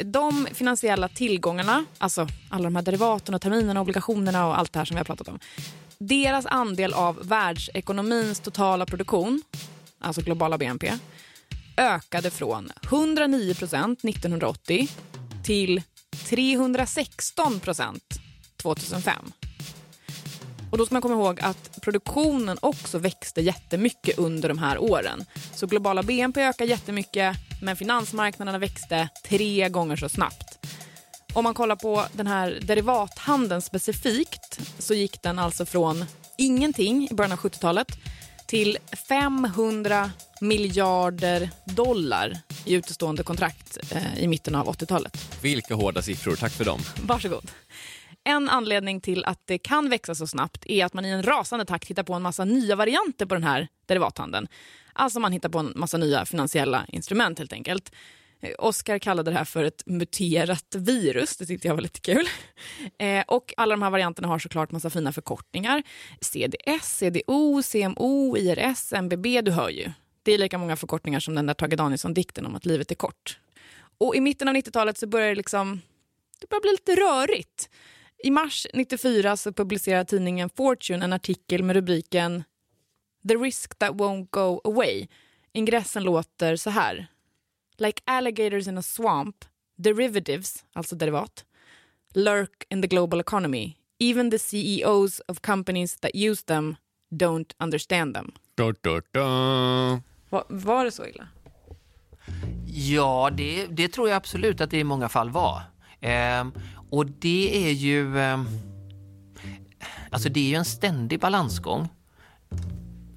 De 0.03 0.47
finansiella 0.53 1.07
tillgångarna, 1.07 1.86
alltså 1.97 2.27
alla 2.49 2.63
de 2.63 2.75
här 2.75 2.83
derivaten 2.83 3.36
och 3.36 3.41
terminerna, 3.41 3.81
obligationerna 3.81 4.47
och 4.47 4.60
allt 4.60 4.73
det 4.73 4.79
här 4.79 4.86
som 4.86 4.95
vi 4.95 4.99
har 4.99 5.05
pratat 5.05 5.27
om. 5.27 5.39
Deras 5.97 6.45
andel 6.45 6.93
av 6.93 7.27
världsekonomins 7.27 8.39
totala 8.39 8.86
produktion, 8.86 9.41
alltså 9.99 10.21
globala 10.21 10.57
BNP, 10.57 10.93
ökade 11.77 12.29
från 12.29 12.71
109 12.83 13.53
procent 13.53 14.03
1980 14.03 14.88
till 15.43 15.81
316 16.29 17.60
procent 17.60 18.03
2005. 18.57 19.31
Och 20.71 20.77
då 20.77 20.86
ska 20.86 20.95
man 20.95 21.01
komma 21.01 21.13
ihåg 21.13 21.39
att 21.41 21.82
produktionen 21.82 22.58
också 22.62 22.97
växte 22.97 23.41
jättemycket 23.41 24.17
under 24.17 24.49
de 24.49 24.58
här 24.58 24.77
åren. 24.77 25.25
Så 25.56 25.67
globala 25.67 26.03
BNP 26.03 26.41
ökar 26.41 26.65
jättemycket, 26.65 27.36
men 27.62 27.75
finansmarknaderna 27.75 28.58
växte 28.58 29.10
tre 29.25 29.69
gånger 29.69 29.95
så 29.95 30.10
snabbt. 30.10 30.60
Om 31.34 31.43
man 31.43 31.53
kollar 31.53 31.75
på 31.75 32.06
den 32.13 32.27
här 32.27 32.60
derivathandeln 32.62 33.62
specifikt 33.62 34.60
så 34.80 34.93
gick 34.93 35.21
den 35.21 35.39
alltså 35.39 35.65
från 35.65 36.06
ingenting 36.38 37.08
i 37.12 37.13
början 37.13 37.32
av 37.32 37.38
70-talet 37.38 37.88
till 38.47 38.77
500 39.08 40.12
miljarder 40.41 41.49
dollar 41.65 42.38
i 42.65 42.73
utestående 42.73 43.23
kontrakt 43.23 43.77
eh, 43.91 44.19
i 44.19 44.27
mitten 44.27 44.56
av 44.56 44.67
80-talet. 44.67 45.41
Vilka 45.41 45.75
hårda 45.75 46.01
siffror, 46.01 46.36
tack 46.36 46.51
för 46.51 46.65
dem. 46.65 46.80
Varsågod. 47.01 47.51
En 48.27 48.49
anledning 48.49 49.01
till 49.01 49.25
att 49.25 49.41
det 49.45 49.57
kan 49.57 49.89
växa 49.89 50.15
så 50.15 50.27
snabbt 50.27 50.65
är 50.65 50.85
att 50.85 50.93
man 50.93 51.05
i 51.05 51.09
en 51.09 51.23
rasande 51.23 51.65
takt 51.65 51.87
hittar 51.87 52.03
på 52.03 52.13
en 52.13 52.21
massa 52.21 52.45
nya 52.45 52.75
varianter 52.75 53.25
på 53.25 53.33
den 53.35 53.43
här 53.43 53.67
derivathandeln. 53.85 54.47
Alltså 54.93 55.19
man 55.19 55.31
hittar 55.31 55.49
på 55.49 55.59
en 55.59 55.73
massa 55.75 55.97
nya 55.97 56.25
finansiella 56.25 56.85
instrument 56.87 57.39
helt 57.39 57.53
enkelt. 57.53 57.91
Oskar 58.57 58.99
kallade 58.99 59.31
det 59.31 59.37
här 59.37 59.45
för 59.45 59.63
ett 59.63 59.83
muterat 59.85 60.75
virus. 60.75 61.37
Det 61.37 61.45
tyckte 61.45 61.67
jag 61.67 61.75
var 61.75 61.81
lite 61.81 61.99
kul. 61.99 62.27
Eh, 62.99 63.23
och 63.27 63.53
alla 63.57 63.71
de 63.75 63.81
här 63.81 63.89
varianterna 63.89 64.27
har 64.27 64.39
såklart 64.39 64.71
massa 64.71 64.89
fina 64.89 65.11
förkortningar. 65.11 65.83
CDS, 66.21 66.97
CDO, 66.97 67.61
CMO, 67.63 68.37
IRS, 68.37 68.93
MBB, 68.93 69.41
du 69.41 69.51
hör 69.51 69.69
ju. 69.69 69.91
Det 70.23 70.31
är 70.31 70.37
lika 70.37 70.57
många 70.57 70.75
förkortningar 70.75 71.19
som 71.19 71.35
den 71.35 71.45
där 71.45 71.53
Tage 71.53 71.75
Danielsson-dikten 71.77 72.45
om 72.45 72.55
att 72.55 72.65
livet 72.65 72.91
är 72.91 72.95
kort. 72.95 73.39
Och 73.97 74.15
i 74.15 74.21
mitten 74.21 74.47
av 74.47 74.55
90-talet 74.55 74.97
så 74.97 75.07
börjar 75.07 75.29
det 75.29 75.35
liksom, 75.35 75.81
det 76.39 76.49
börjar 76.49 76.61
bli 76.61 76.71
lite 76.71 77.01
rörigt. 77.01 77.69
I 78.23 78.32
mars 78.32 78.67
94 78.73 79.38
så 79.38 79.53
publicerar 79.53 80.03
tidningen 80.03 80.49
Fortune 80.49 81.06
en 81.06 81.13
artikel 81.13 81.63
med 81.63 81.75
rubriken 81.75 82.43
The 83.27 83.36
risk 83.36 83.80
that 83.80 83.91
won't 83.91 84.27
go 84.30 84.62
away. 84.63 85.08
Ingressen 85.53 86.03
låter 86.03 86.56
så 86.56 86.69
här. 86.69 87.08
Like 87.77 88.01
alligators 88.06 88.67
in 88.67 88.77
a 88.77 88.82
swamp, 88.82 89.45
derivatives, 89.77 90.65
alltså 90.73 90.95
derivat, 90.95 91.45
lurk 92.13 92.63
in 92.69 92.82
the 92.82 92.88
global 92.88 93.19
economy. 93.19 93.73
Even 93.99 94.32
the 94.32 94.39
CEOs 94.39 95.21
of 95.27 95.41
companies 95.41 95.95
that 95.95 96.12
use 96.15 96.45
them 96.45 96.75
don't 97.12 97.53
understand 97.60 98.15
them. 98.15 98.32
Da, 98.56 98.73
da, 98.82 99.01
da. 99.12 100.01
Va, 100.30 100.43
var 100.47 100.86
det 100.86 100.91
så 100.91 101.06
illa? 101.06 101.27
Ja, 102.65 103.30
det, 103.34 103.65
det 103.65 103.88
tror 103.88 104.10
jag 104.10 104.15
absolut 104.15 104.62
att 104.62 104.71
det 104.71 104.80
i 104.80 104.84
många 104.84 105.10
fall 105.10 105.30
var. 105.30 105.62
Ehm, 106.01 106.51
och 106.89 107.06
det 107.06 107.67
är 107.67 107.71
ju... 107.71 108.19
Ehm, 108.19 108.47
alltså 110.12 110.30
det 110.30 110.39
är 110.39 110.50
ju 110.50 110.56
en 110.56 110.65
ständig 110.65 111.19
balansgång 111.19 111.89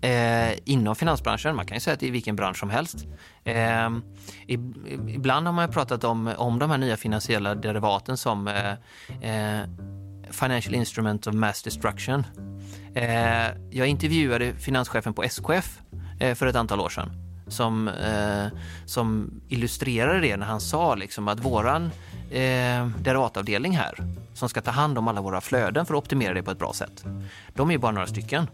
eh, 0.01 0.59
inom 0.65 0.97
finansbranschen. 0.97 1.57
Man 1.57 1.67
kan 1.67 1.77
ju 1.77 1.81
säga 1.81 1.95
att 1.95 2.01
det 2.01 2.09
är 2.09 2.13
vilken 2.13 2.37
bransch 2.37 2.59
som 2.59 2.71
helst. 2.71 3.07
Eh, 3.45 3.91
ibland 5.09 5.47
har 5.47 5.53
man 5.53 5.67
ju 5.67 5.73
pratat 5.73 6.05
om, 6.05 6.33
om 6.37 6.59
de 6.59 6.71
här 6.71 6.79
nya 6.79 6.97
finansiella 6.97 7.55
derivaten 7.55 8.17
som 8.17 8.49
eh, 8.49 8.71
eh, 9.31 9.67
Financial 10.31 10.75
Instrument 10.75 11.27
of 11.27 11.35
Mass 11.35 11.63
Destruction. 11.63 12.27
Eh, 12.95 13.49
jag 13.71 13.87
intervjuade 13.87 14.55
finanschefen 14.55 15.15
på 15.15 15.23
SKF 15.23 15.81
eh, 16.21 16.35
för 16.35 16.47
ett 16.47 16.57
antal 16.57 16.81
år 16.81 16.89
sedan 16.89 17.11
som, 17.49 17.89
eh, 17.89 18.47
som 18.87 19.31
illustrerade 19.49 20.21
det 20.21 20.37
när 20.37 20.47
han 20.47 20.61
sa 20.61 20.95
liksom 20.95 21.29
att 21.29 21.45
våran 21.45 21.91
eh, 22.31 22.87
derivatavdelning 22.87 23.77
här 23.77 23.95
som 24.35 24.49
ska 24.49 24.61
ta 24.61 24.71
hand 24.71 24.99
om 24.99 25.09
alla 25.09 25.21
våra 25.21 25.41
flöden 25.41 25.87
för 25.87 25.95
att 25.95 25.99
optimera 25.99 26.35
det 26.35 26.43
på 26.43 26.51
ett 26.51 26.59
bra 26.59 26.73
sätt. 26.73 27.05
De 27.55 27.69
är 27.69 27.73
ju 27.73 27.79
bara 27.79 27.93
några 27.93 28.07
stycken. 28.07 28.47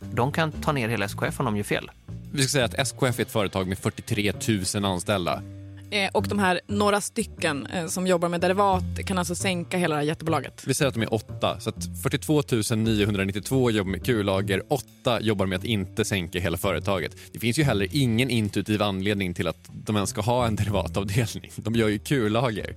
De 0.00 0.32
kan 0.32 0.52
ta 0.52 0.72
ner 0.72 0.88
hela 0.88 1.04
SKF 1.04 1.40
om 1.40 1.46
de 1.46 1.56
gör 1.56 1.64
fel. 1.64 1.90
Vi 2.32 2.42
ska 2.42 2.48
säga 2.48 2.64
att 2.64 2.74
SKF 2.74 3.18
är 3.18 3.22
ett 3.22 3.30
företag 3.30 3.68
med 3.68 3.78
43 3.78 4.32
000 4.74 4.84
anställda. 4.84 5.42
Eh, 5.90 6.10
och 6.12 6.28
de 6.28 6.38
här 6.38 6.60
några 6.66 7.00
stycken 7.00 7.66
eh, 7.66 7.86
som 7.86 8.06
jobbar 8.06 8.28
med 8.28 8.40
derivat 8.40 8.84
kan 9.06 9.18
alltså 9.18 9.34
sänka 9.34 9.78
hela 9.78 9.94
det 9.94 10.00
här 10.00 10.06
jättebolaget. 10.06 10.62
Vi 10.66 10.74
säger 10.74 10.88
att 10.88 10.94
de 10.94 11.02
är 11.02 11.14
åtta, 11.14 11.60
så 11.60 11.68
att 11.70 12.02
42 12.02 12.42
992 12.76 13.70
jobbar 13.70 13.90
med 13.90 14.04
kullager, 14.04 14.62
åtta 14.68 15.20
jobbar 15.20 15.46
med 15.46 15.58
att 15.58 15.64
inte 15.64 16.04
sänka 16.04 16.40
hela 16.40 16.56
företaget. 16.56 17.16
Det 17.32 17.38
finns 17.38 17.58
ju 17.58 17.62
heller 17.62 17.88
ingen 17.92 18.30
intuitiv 18.30 18.82
anledning 18.82 19.34
till 19.34 19.48
att 19.48 19.70
de 19.72 19.96
ens 19.96 20.10
ska 20.10 20.20
ha 20.20 20.46
en 20.46 20.56
derivatavdelning. 20.56 21.50
De 21.56 21.74
gör 21.74 21.88
ju 21.88 21.98
kullager. 21.98 22.76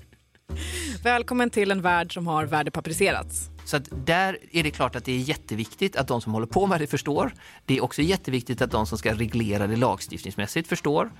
Välkommen 1.03 1.49
till 1.49 1.71
en 1.71 1.81
värld 1.81 2.13
som 2.13 2.27
har 2.27 2.45
värdepaperiserats. 2.45 3.49
Så 3.65 3.77
att 3.77 3.89
där 4.05 4.37
är 4.51 4.63
det 4.63 4.71
klart 4.71 4.95
att 4.95 5.05
det 5.05 5.11
är 5.11 5.19
jätteviktigt 5.19 5.95
att 5.95 6.07
de 6.07 6.21
som 6.21 6.33
håller 6.33 6.47
på 6.47 6.67
med 6.67 6.81
det 6.81 6.87
förstår. 6.87 7.33
Det 7.65 7.77
är 7.77 7.83
också 7.83 8.01
jätteviktigt 8.01 8.61
att 8.61 8.71
de 8.71 8.87
som 8.87 8.97
ska 8.97 9.13
reglera 9.13 9.67
det 9.67 9.75
lagstiftningsmässigt 9.75 10.67
förstår. 10.67 11.11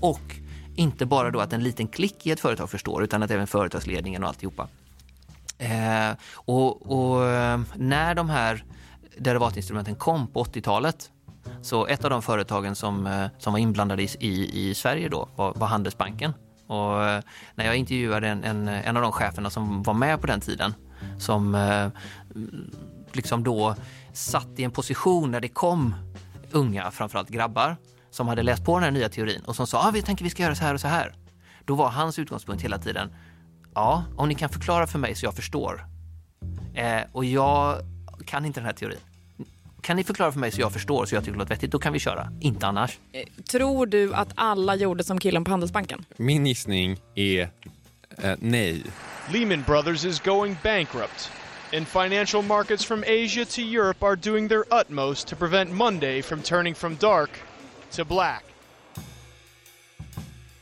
Och 0.00 0.36
inte 0.76 1.06
bara 1.06 1.30
då 1.30 1.40
att 1.40 1.52
en 1.52 1.62
liten 1.62 1.88
klick 1.88 2.26
i 2.26 2.30
ett 2.30 2.40
företag 2.40 2.70
förstår 2.70 3.04
utan 3.04 3.22
att 3.22 3.30
även 3.30 3.46
företagsledningen 3.46 4.22
och 4.22 4.28
alltihopa. 4.28 4.68
Eh, 5.58 6.16
och, 6.34 6.92
och 6.92 7.26
eh, 7.26 7.60
när 7.74 8.14
de 8.14 8.30
här 8.30 8.64
derivatinstrumenten 9.18 9.94
kom 9.94 10.26
på 10.26 10.44
80-talet 10.44 11.10
så 11.62 11.86
ett 11.86 12.04
av 12.04 12.10
de 12.10 12.22
företagen 12.22 12.74
som, 12.74 13.06
eh, 13.06 13.26
som 13.38 13.52
var 13.52 13.60
inblandade 13.60 14.02
i, 14.02 14.08
i, 14.20 14.68
i 14.70 14.74
Sverige 14.74 15.08
då 15.08 15.28
var, 15.36 15.54
var 15.54 15.66
Handelsbanken. 15.66 16.32
Och 16.66 17.04
eh, 17.04 17.22
när 17.54 17.64
jag 17.64 17.76
intervjuade 17.76 18.28
en, 18.28 18.44
en, 18.44 18.68
eh, 18.68 18.88
en 18.88 18.96
av 18.96 19.02
de 19.02 19.12
cheferna 19.12 19.50
som 19.50 19.82
var 19.82 19.94
med 19.94 20.20
på 20.20 20.26
den 20.26 20.40
tiden 20.40 20.74
som 21.18 21.54
eh, 21.54 21.88
liksom 23.12 23.44
då 23.44 23.74
satt 24.12 24.48
i 24.56 24.64
en 24.64 24.70
position 24.70 25.30
när 25.30 25.40
det 25.40 25.48
kom 25.48 25.94
unga, 26.50 26.90
framförallt 26.90 27.28
grabbar, 27.28 27.76
som 28.10 28.28
hade 28.28 28.42
läst 28.42 28.64
på 28.64 28.74
den 28.74 28.84
här 28.84 28.90
nya 28.90 29.08
teorin 29.08 29.42
och 29.44 29.56
som 29.56 29.66
sa 29.66 29.88
ah, 29.88 29.90
vi 29.90 30.02
tänker 30.02 30.24
vi 30.24 30.30
ska 30.30 30.42
göra 30.42 30.54
så 30.54 30.64
här 30.64 30.74
och 30.74 30.80
så 30.80 30.88
här. 30.88 31.14
Då 31.64 31.74
var 31.74 31.88
hans 31.88 32.18
utgångspunkt 32.18 32.64
hela 32.64 32.78
tiden, 32.78 33.14
ja, 33.74 34.04
om 34.16 34.28
ni 34.28 34.34
kan 34.34 34.48
förklara 34.48 34.86
för 34.86 34.98
mig 34.98 35.14
så 35.14 35.26
jag 35.26 35.34
förstår. 35.34 35.86
Eh, 36.74 37.02
och 37.12 37.24
jag 37.24 37.78
kan 38.26 38.44
inte 38.44 38.60
den 38.60 38.66
här 38.66 38.72
teorin. 38.72 38.98
Kan 39.84 39.96
ni 39.96 40.04
förklara 40.04 40.32
för 40.32 40.40
mig 40.40 40.50
så 40.52 40.60
jag 40.60 40.72
förstår 40.72 41.06
så 41.06 41.14
jag 41.14 41.22
tycker 41.24 41.32
det 41.32 41.38
låter 41.38 41.54
vettigt, 41.54 41.70
då 41.70 41.78
kan 41.78 41.92
vi 41.92 41.98
köra. 41.98 42.28
Inte 42.40 42.66
annars. 42.66 42.98
Eh, 43.12 43.22
Tror 43.50 43.86
du 43.86 44.14
att 44.14 44.28
alla 44.34 44.76
gjorde 44.76 45.04
som 45.04 45.20
killen 45.20 45.44
på 45.44 45.50
Handelsbanken? 45.50 46.04
Min 46.16 46.46
gissning 46.46 46.98
är 47.14 47.40
eh, 48.22 48.32
nej. 48.38 48.82
Lehman 49.32 49.62
Brothers 49.66 50.04
is 50.04 50.20
going 50.20 50.56
bankrupt, 50.62 51.30
and 51.76 51.88
financial 51.88 52.42
markets 52.44 52.84
from 52.86 53.00
Asia 53.02 53.44
to 53.44 53.60
Europe 53.60 54.06
are 54.06 54.16
doing 54.16 54.48
their 54.48 54.80
utmost 54.80 55.28
to 55.28 55.36
prevent 55.36 55.70
Monday 55.70 56.22
from 56.22 56.42
turning 56.42 56.74
from 56.74 56.96
dark 57.00 57.30
to 57.90 58.04
black. 58.04 58.44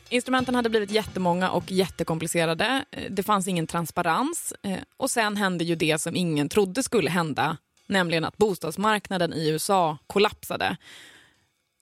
Instrumenten 0.09 0.55
hade 0.55 0.69
blivit 0.71 0.91
jättemånga 0.91 1.51
och 1.51 1.73
jättekomplicerade. 1.73 2.85
Eh, 2.91 3.03
Det 3.11 3.23
fanns 3.23 3.49
ingen 3.49 3.67
transparens. 3.67 4.55
Eh, 4.63 4.79
Och 4.97 5.11
sen 5.11 5.37
hände 5.37 5.65
ju 5.65 5.75
det 5.77 6.01
som 6.01 6.17
ingen 6.17 6.49
trodde 6.49 6.83
skulle 6.83 7.11
hända, 7.11 7.57
nämligen 7.87 8.25
att 8.25 8.37
bostadsmarknaden 8.37 9.33
i 9.33 9.49
USA 9.49 9.99
kollapsade. 10.07 10.77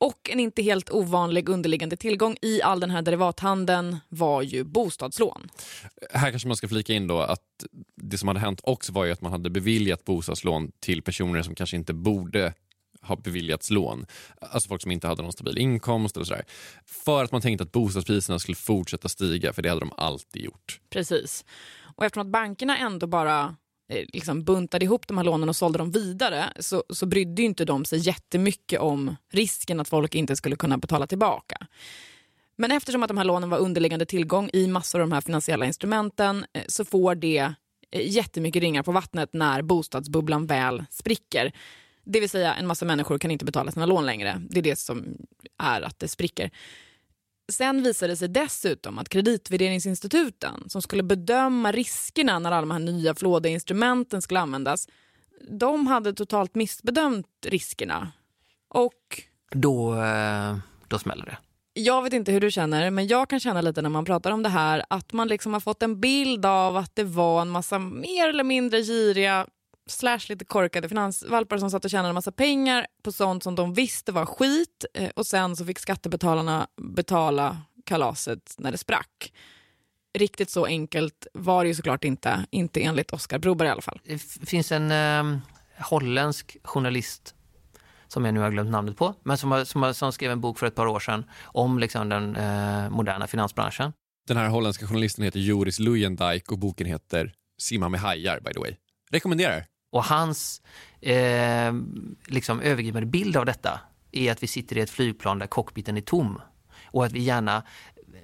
Och 0.01 0.31
en 0.31 0.41
inte 0.41 0.63
helt 0.63 0.91
ovanlig 0.91 1.49
underliggande 1.49 1.97
tillgång 1.97 2.37
i 2.43 2.63
all 2.63 2.81
den 2.81 2.91
här 2.91 3.03
derivathandeln 3.03 3.97
var 4.09 4.43
ju 4.43 4.65
bostadslån. 4.65 5.49
Här 6.13 6.31
kanske 6.31 6.49
man 6.49 6.57
ska 6.57 6.69
flika 6.69 6.93
in 6.93 7.07
då 7.07 7.19
att 7.21 7.65
det 7.97 8.19
som 8.19 8.29
hade 8.29 8.41
hänt 8.41 8.61
också 8.65 8.93
var 8.93 9.05
ju 9.05 9.13
att 9.13 9.21
man 9.21 9.33
hade 9.33 9.51
beviljat 9.51 10.05
bostadslån 10.05 10.73
till 10.81 11.03
personer 11.03 11.43
som 11.43 11.55
kanske 11.55 11.77
inte 11.77 11.95
borde 11.95 12.55
ha 13.03 13.17
beviljats 13.17 13.71
lån. 13.71 14.07
Alltså 14.41 14.69
folk 14.69 14.83
som 14.83 14.91
inte 14.91 15.07
hade 15.07 15.23
någon 15.23 15.33
stabil 15.33 15.59
inkomst 15.59 16.17
eller 16.17 16.27
sådär. 16.27 16.45
För 16.87 17.25
att 17.25 17.33
man 17.33 17.41
tänkte 17.41 17.65
att 17.65 17.73
bostadspriserna 17.73 18.39
skulle 18.39 18.57
fortsätta 18.57 19.09
stiga, 19.09 19.53
för 19.53 19.63
det 19.63 19.69
hade 19.69 19.81
de 19.81 19.93
alltid 19.97 20.43
gjort. 20.43 20.81
Precis. 20.91 21.45
Och 21.97 22.05
eftersom 22.05 22.27
att 22.27 22.33
bankerna 22.33 22.79
ändå 22.79 23.07
bara 23.07 23.57
Eh, 23.91 24.05
liksom 24.13 24.45
buntade 24.45 24.85
ihop 24.85 25.09
de 25.09 25.17
här 25.17 25.25
lånen 25.25 25.49
och 25.49 25.57
sålde 25.57 25.79
dem 25.79 25.91
vidare 25.91 26.53
så, 26.59 26.85
så 26.91 27.07
brydde 27.07 27.43
ju 27.43 27.47
inte 27.47 27.65
de 27.65 27.85
sig 27.85 27.99
jättemycket 27.99 28.81
om 28.81 29.17
risken 29.31 29.81
att 29.81 29.89
folk 29.89 30.15
inte 30.15 30.37
skulle 30.37 30.57
kunna 30.57 30.79
betala 30.79 31.07
tillbaka. 31.07 31.67
Men 32.57 32.73
eftersom 32.73 33.03
att 33.03 33.09
de 33.09 33.19
här 33.19 33.25
lånen 33.25 33.51
var 33.51 33.59
underliggande 33.59 34.07
tillgång 34.07 34.51
i 34.53 34.67
massor 34.67 35.01
av 35.01 35.09
de 35.09 35.15
här 35.15 35.21
finansiella 35.21 35.67
instrumenten 35.67 36.47
eh, 36.53 36.63
så 36.69 36.85
får 36.85 37.15
det 37.15 37.55
eh, 37.91 38.11
jättemycket 38.11 38.63
ringar 38.63 38.83
på 38.83 38.93
vattnet 38.93 39.33
när 39.33 39.63
bostadsbubblan 39.63 40.47
väl 40.47 40.85
spricker. 40.91 41.53
Det 42.05 42.21
vill 42.21 42.31
säga 42.31 42.55
en 42.55 42.67
massa 42.67 42.85
människor 42.85 43.19
kan 43.19 43.31
inte 43.31 43.45
betala 43.45 43.73
sina 43.73 43.87
lån 43.87 44.07
längre. 44.07 44.43
Det 44.51 44.59
är 44.59 44.63
det 44.63 44.79
som 44.79 45.05
är 45.59 45.83
att 45.83 45.99
det 45.99 46.09
spricker. 46.09 46.51
Sen 47.51 47.83
visade 47.83 48.13
det 48.13 48.17
sig 48.17 48.29
dessutom 48.29 48.99
att 48.99 49.09
kreditvärderingsinstituten 49.09 50.65
som 50.69 50.83
skulle 50.83 51.03
bedöma 51.03 51.73
riskerna 51.73 52.39
när 52.39 52.51
alla 52.51 52.61
de 52.61 52.71
här 52.71 52.79
nya 52.79 53.15
flådeinstrumenten 53.15 54.23
skulle 54.23 54.41
användas, 54.41 54.89
de 55.51 55.87
hade 55.87 56.13
totalt 56.13 56.55
missbedömt 56.55 57.27
riskerna. 57.47 58.13
Och 58.69 59.23
Då, 59.51 59.95
eh, 60.03 60.57
då 60.89 60.99
smäller 60.99 61.25
det. 61.27 61.39
jag 61.73 62.03
vet 62.03 62.13
inte 62.13 62.33
hur 62.33 62.41
du 62.41 62.51
känner, 62.51 62.91
men 62.91 63.07
jag 63.07 63.29
kan 63.31 63.41
känna 63.41 63.61
lite 63.61 63.83
när 63.83 63.91
man 63.91 64.05
pratar 64.05 64.31
om 64.31 64.43
det 64.43 64.49
här 64.49 64.85
att 64.91 65.13
man 65.13 65.29
liksom 65.29 65.53
har 65.53 65.61
fått 65.61 65.83
en 65.83 66.01
bild 66.01 66.47
av 66.47 66.77
att 66.77 66.97
det 66.97 67.05
var 67.05 67.43
en 67.43 67.51
massa 67.51 67.79
mer 67.79 68.29
eller 68.29 68.45
mindre 68.45 68.83
giriga 68.83 69.47
slash 69.91 70.21
lite 70.29 70.45
korkade 70.45 70.89
finansvalpar 70.89 71.59
som 71.59 71.71
satt 71.71 71.85
och 71.85 71.91
tjänade 71.91 72.09
en 72.09 72.15
massa 72.15 72.33
pengar 72.33 72.87
på 73.03 73.13
sånt 73.13 73.43
som 73.43 73.55
de 73.55 73.75
visste 73.75 74.13
var 74.13 74.27
skit 74.27 74.85
eh, 74.95 75.11
och 75.17 75.27
sen 75.27 75.57
så 75.57 75.65
fick 75.65 75.79
skattebetalarna 75.79 76.67
betala 76.77 77.59
kalaset 77.85 78.55
när 78.59 78.73
det 78.73 78.79
sprack. 78.79 79.33
Riktigt 80.19 80.51
så 80.51 80.67
enkelt 80.67 81.27
var 81.35 81.65
det 81.65 81.69
ju 81.69 81.75
såklart 81.75 82.05
inte, 82.05 82.47
inte 82.51 82.81
enligt 82.81 83.13
Oskar 83.13 83.39
Broberg 83.39 83.69
i 83.69 83.71
alla 83.71 83.83
fall. 83.83 84.01
Det 84.05 84.19
finns 84.49 84.73
en 84.73 84.91
eh, 84.91 85.39
holländsk 85.79 86.57
journalist 86.65 87.35
som 88.09 88.25
jag 88.25 88.35
nu 88.35 88.41
har 88.41 88.51
glömt 88.51 88.71
namnet 88.71 88.97
på, 88.97 89.15
men 89.23 89.39
som, 89.39 89.51
har, 89.51 89.65
som, 89.65 89.83
har, 89.83 89.93
som 89.93 90.13
skrev 90.13 90.31
en 90.31 90.41
bok 90.41 90.59
för 90.59 90.67
ett 90.67 90.75
par 90.75 90.87
år 90.87 91.01
sedan 91.01 91.25
om 91.43 91.79
liksom 91.79 92.09
den 92.09 92.37
eh, 92.37 92.91
moderna 92.91 93.27
finansbranschen. 93.27 93.93
Den 94.29 94.37
här 94.37 94.49
holländska 94.49 94.87
journalisten 94.87 95.25
heter 95.25 95.41
Joris 95.41 95.79
Luyendijk 95.79 96.53
och 96.53 96.59
boken 96.59 96.87
heter 96.87 97.33
Simma 97.59 97.89
med 97.89 98.01
hajar, 98.01 98.41
by 98.41 98.53
the 98.53 98.61
way. 98.61 98.77
Rekommenderar. 99.11 99.67
Och 99.91 100.05
hans 100.05 100.63
eh, 101.01 101.73
liksom 102.27 102.61
övergripande 102.61 103.07
bild 103.07 103.37
av 103.37 103.47
detta 103.47 103.81
är 104.13 104.33
att 104.33 104.43
vi 104.43 104.47
sitter 104.47 104.79
i 104.79 104.81
ett 104.81 104.91
flygplan 104.91 105.39
där 105.39 105.47
cockpiten 105.47 105.97
är 105.97 106.01
tom. 106.01 106.41
Och 106.85 107.05
att 107.05 107.13
vi 107.13 107.21
gärna 107.21 107.63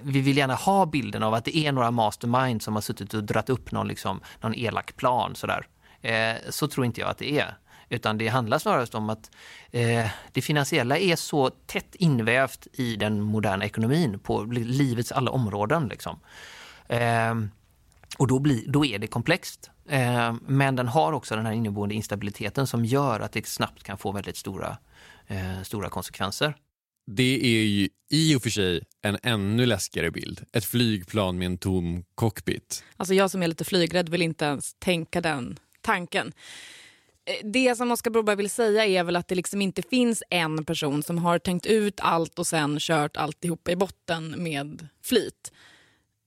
vi 0.01 0.21
vill 0.21 0.37
gärna 0.37 0.55
ha 0.55 0.85
bilden 0.85 1.23
av 1.23 1.33
att 1.33 1.45
det 1.45 1.57
är 1.57 1.71
några 1.71 1.91
mastermind 1.91 2.61
som 2.61 2.73
har 2.73 2.81
suttit 2.81 3.13
och 3.13 3.23
dratt 3.23 3.49
upp 3.49 3.71
någon, 3.71 3.87
liksom, 3.87 4.21
någon 4.41 4.55
elak 4.55 4.95
plan. 4.95 5.35
Sådär. 5.35 5.67
Eh, 6.01 6.35
så 6.49 6.67
tror 6.67 6.85
inte 6.85 7.01
jag 7.01 7.09
att 7.09 7.17
det 7.17 7.39
är. 7.39 7.57
Utan 7.89 8.17
det 8.17 8.27
handlar 8.27 8.59
snarare 8.59 8.97
om 8.97 9.09
att 9.09 9.31
eh, 9.71 10.07
det 10.31 10.41
finansiella 10.41 10.97
är 10.97 11.15
så 11.15 11.49
tätt 11.49 11.95
invävt 11.95 12.67
i 12.73 12.95
den 12.95 13.21
moderna 13.21 13.65
ekonomin 13.65 14.19
på 14.19 14.43
livets 14.43 15.11
alla 15.11 15.31
områden. 15.31 15.87
Liksom. 15.87 16.19
Eh, 16.87 17.35
och 18.17 18.27
då, 18.27 18.39
blir, 18.39 18.67
då 18.67 18.85
är 18.85 18.99
det 18.99 19.07
komplext. 19.07 19.69
Eh, 19.89 20.35
men 20.47 20.75
den 20.75 20.87
har 20.87 21.13
också 21.13 21.35
den 21.35 21.45
här 21.45 21.53
inneboende 21.53 21.95
instabiliteten 21.95 22.67
som 22.67 22.85
gör 22.85 23.19
att 23.19 23.31
det 23.31 23.47
snabbt 23.47 23.83
kan 23.83 23.97
få 23.97 24.11
väldigt 24.11 24.37
stora, 24.37 24.77
eh, 25.27 25.61
stora 25.63 25.89
konsekvenser. 25.89 26.55
Det 27.11 27.45
är 27.45 27.65
ju 27.65 27.89
i 28.11 28.35
och 28.35 28.43
för 28.43 28.49
sig 28.49 28.83
en 29.01 29.17
ännu 29.23 29.65
läskigare 29.65 30.11
bild. 30.11 30.45
Ett 30.53 30.65
flygplan 30.65 31.37
med 31.37 31.45
en 31.45 31.57
tom 31.57 32.03
cockpit. 32.15 32.83
Alltså 32.97 33.13
jag 33.13 33.31
som 33.31 33.43
är 33.43 33.47
lite 33.47 33.65
flygrädd 33.65 34.09
vill 34.09 34.21
inte 34.21 34.45
ens 34.45 34.73
tänka 34.79 35.21
den 35.21 35.59
tanken. 35.81 36.33
Eh, 37.25 37.47
Det 37.47 37.75
som 37.77 37.91
Oskar 37.91 38.11
Broberg 38.11 38.35
vill 38.35 38.49
säga 38.49 38.85
är 38.85 39.03
väl 39.03 39.15
att 39.15 39.27
det 39.27 39.35
liksom 39.35 39.61
inte 39.61 39.81
finns 39.81 40.23
en 40.29 40.65
person 40.65 41.03
som 41.03 41.17
har 41.17 41.39
tänkt 41.39 41.65
ut 41.65 41.99
allt 41.99 42.39
och 42.39 42.47
sen 42.47 42.77
kört 42.79 43.17
alltihopa 43.17 43.71
i 43.71 43.75
botten 43.75 44.43
med 44.43 44.87
flit. 45.03 45.51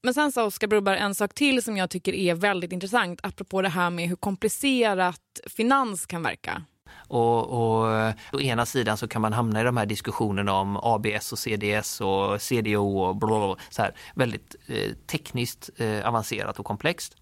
Men 0.03 0.14
sen 0.14 0.32
sa 0.32 0.44
Oskar 0.44 0.66
Broberg 0.66 0.98
en 0.98 1.14
sak 1.14 1.34
till 1.34 1.62
som 1.62 1.76
jag 1.76 1.90
tycker 1.90 2.12
är 2.12 2.34
väldigt 2.34 2.72
intressant 2.72 3.20
apropå 3.22 3.62
det 3.62 3.68
här 3.68 3.90
med 3.90 4.09
hur 4.09 4.16
komplicerat 4.16 5.20
finans 5.46 6.07
kan 6.07 6.22
verka. 6.22 6.62
Och, 7.09 7.46
och 7.46 7.92
eh, 7.92 8.14
å 8.32 8.40
ena 8.40 8.66
sidan 8.66 8.96
så 8.96 9.09
kan 9.09 9.22
man 9.22 9.32
hamna 9.32 9.61
i 9.61 9.64
de 9.64 9.76
här 9.76 9.86
diskussionerna 9.86 10.53
om 10.53 10.76
ABS 10.76 11.32
och 11.32 11.38
CDS 11.38 12.01
och 12.01 12.42
CDO 12.42 12.98
och 12.98 13.16
bla, 13.16 13.28
bla, 13.28 13.57
så 13.70 13.82
här, 13.82 13.94
väldigt 14.14 14.57
eh, 14.66 14.92
tekniskt 15.07 15.70
eh, 15.76 16.09
avancerat 16.09 16.59
och 16.59 16.66
komplext. 16.66 17.16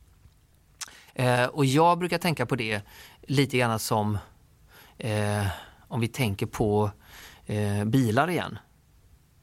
Eh, 1.14 1.44
och 1.44 1.64
jag 1.64 1.98
brukar 1.98 2.18
tänka 2.18 2.46
på 2.46 2.56
det 2.56 2.82
lite 3.22 3.58
grann 3.58 3.78
som 3.78 4.18
eh, 4.98 5.46
om 5.88 6.00
vi 6.00 6.08
tänker 6.08 6.46
på 6.46 6.90
eh, 7.46 7.84
bilar 7.84 8.30
igen. 8.30 8.58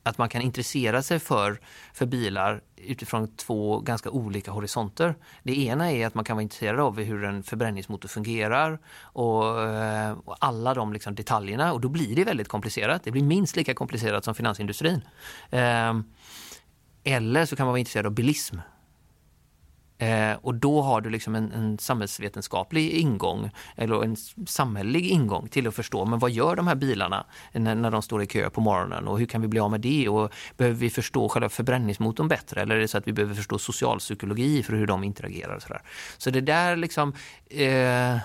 Att 0.06 0.18
man 0.18 0.30
kan 0.30 0.42
intressera 0.42 1.02
sig 1.02 1.20
för, 1.20 1.60
för 1.94 2.06
bilar 2.06 2.62
utifrån 2.76 3.36
två 3.36 3.80
ganska 3.80 4.10
olika 4.10 4.52
horisonter. 4.52 5.16
Det 5.44 5.58
ena 5.58 5.92
är 5.92 6.08
att 6.08 6.16
man 6.16 6.26
kan 6.26 6.36
vara 6.36 6.42
intresserad 6.44 6.80
av 6.80 7.00
hur 7.00 7.24
en 7.24 7.44
förbränningsmotor 7.44 8.10
fungerar 8.10 8.80
och, 9.02 9.64
eh, 9.64 10.18
och 10.26 10.38
alla 10.40 10.74
de 10.74 10.94
liksom 10.94 11.16
detaljerna 11.16 11.74
och 11.74 11.82
då 11.82 11.90
blir 11.90 12.16
det 12.16 12.24
väldigt 12.24 12.48
komplicerat. 12.48 13.04
Det 13.04 13.12
blir 13.12 13.24
minst 13.24 13.56
lika 13.56 13.74
komplicerat 13.74 14.26
som 14.26 14.36
finansindustrin. 14.36 15.02
Ehm, 15.50 16.04
eller 17.04 17.46
så 17.46 17.56
kan 17.56 17.66
man 17.66 17.72
vara 17.72 17.80
intresserad 17.80 18.06
av 18.06 18.12
bilism. 18.12 18.58
Eh, 19.98 20.34
och 20.42 20.56
då 20.56 20.82
har 20.82 21.02
du 21.02 21.10
liksom 21.10 21.36
en, 21.36 21.52
en 21.52 21.78
samhällsvetenskaplig 21.78 22.90
ingång 22.90 23.50
eller 23.76 24.04
en 24.04 24.16
samhällelig 24.48 25.08
ingång 25.08 25.48
till 25.48 25.68
att 25.68 25.76
förstå 25.76 26.06
men 26.06 26.20
vad 26.20 26.32
gör 26.32 26.56
de 26.56 26.68
här 26.68 26.76
bilarna 26.76 27.26
när, 27.52 27.76
när 27.76 27.92
de 27.92 28.02
står 28.02 28.24
i 28.24 28.26
kö 28.26 28.50
på 28.50 28.62
morgonen? 28.62 29.08
Och 29.08 29.20
hur 29.20 29.26
kan 29.26 29.42
vi 29.42 29.48
bli 29.48 29.60
av 29.60 29.72
med 29.72 29.82
det? 29.82 30.10
Och 30.10 30.32
behöver 30.58 30.78
vi 30.78 30.90
förstå 30.90 31.30
själva 31.30 31.50
förbränningsmotorn 31.50 32.28
bättre? 32.28 32.62
Eller 32.62 32.76
är 32.76 32.80
det 32.80 32.88
så 32.88 32.98
att 32.98 33.08
vi 33.08 33.14
behöver 33.14 33.36
förstå 33.36 33.58
socialpsykologi 33.58 34.64
för 34.64 34.74
hur 34.74 34.88
de 34.88 35.04
interagerar 35.04 35.56
och 35.56 35.62
sådär. 35.62 35.82
Så 36.18 36.30
det 36.30 36.42
där 36.42 36.76
liksom 36.76 37.14
eh, 37.50 38.18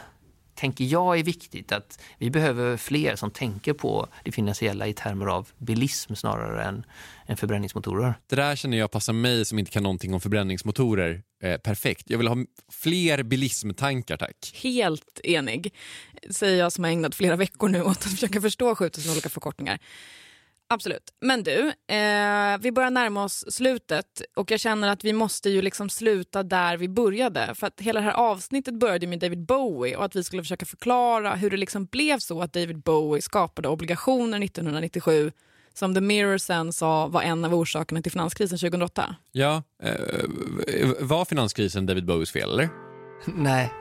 tänker 0.61 0.85
jag 0.85 1.19
är 1.19 1.25
viktigt 1.25 1.73
att 1.73 2.01
vi 2.19 2.31
behöver 2.31 2.77
fler 2.77 3.17
som 3.17 3.31
tänker 3.31 3.73
på 3.73 4.09
det 4.25 4.33
finansiella 4.33 4.87
i 4.87 4.93
termer 4.93 5.27
av 5.27 5.49
bilism 5.59 6.15
snarare 6.15 6.65
än, 6.65 6.85
än 7.27 7.37
förbränningsmotorer. 7.37 8.15
Det 8.27 8.37
där 8.37 8.57
känner 8.57 8.79
jag 8.79 8.91
passar 8.91 9.13
mig 9.13 9.45
som 9.45 9.59
inte 9.59 9.71
kan 9.71 9.83
någonting 9.83 10.15
om 10.15 10.21
förbränningsmotorer 10.21 11.23
eh, 11.43 11.57
perfekt. 11.57 12.11
Jag 12.11 12.19
vill 12.19 12.29
ha 12.29 12.37
fler 12.73 13.23
bilismtankar, 13.23 14.17
tack. 14.17 14.53
Helt 14.63 15.21
enig, 15.25 15.75
säger 16.31 16.59
jag 16.59 16.73
som 16.73 16.85
har 16.85 16.91
ägnat 16.91 17.15
flera 17.15 17.37
veckor 17.37 17.69
nu 17.69 17.83
åt 17.83 17.97
att 17.97 18.11
försöka 18.11 18.41
förstå 18.41 18.75
7000 18.75 19.13
olika 19.13 19.29
förkortningar. 19.29 19.79
Absolut. 20.73 21.15
Men 21.21 21.43
du, 21.43 21.59
eh, 21.69 22.59
vi 22.61 22.73
börjar 22.73 22.91
närma 22.91 23.25
oss 23.25 23.45
slutet 23.49 24.23
och 24.37 24.51
jag 24.51 24.61
känner 24.61 24.89
att 24.89 25.05
vi 25.05 25.13
måste 25.13 25.51
ju 25.51 25.63
liksom 25.63 25.91
sluta 25.91 26.43
där 26.43 26.77
vi 26.77 26.89
började. 26.89 27.55
För 27.55 27.67
att 27.67 27.81
hela 27.81 28.01
det 28.01 28.07
här 28.07 28.13
avsnittet 28.13 28.75
började 28.75 29.07
med 29.07 29.19
David 29.19 29.47
Bowie 29.47 29.97
och 29.97 30.05
att 30.05 30.17
vi 30.17 30.25
skulle 30.25 30.43
försöka 30.43 30.67
förklara 30.67 31.35
hur 31.35 31.51
det 31.51 31.57
liksom 31.57 31.85
blev 31.85 32.19
så 32.19 32.43
att 32.43 32.53
David 32.53 32.79
Bowie 32.79 33.23
skapade 33.23 33.69
obligationer 33.69 34.45
1997 34.45 35.33
som 35.75 35.95
The 35.95 36.01
Mirror 36.01 36.39
sen 36.39 36.73
sa 36.73 37.07
var 37.07 37.23
en 37.23 37.45
av 37.45 37.55
orsakerna 37.55 38.03
till 38.03 38.13
finanskrisen 38.13 38.59
2008. 38.59 39.17
Ja, 39.33 39.63
eh, 39.83 40.25
var 41.01 41.25
finanskrisen 41.25 41.87
David 41.87 42.07
Bowies 42.07 42.33
fel, 42.33 42.51
eller? 42.51 42.69
Nej. 43.25 43.73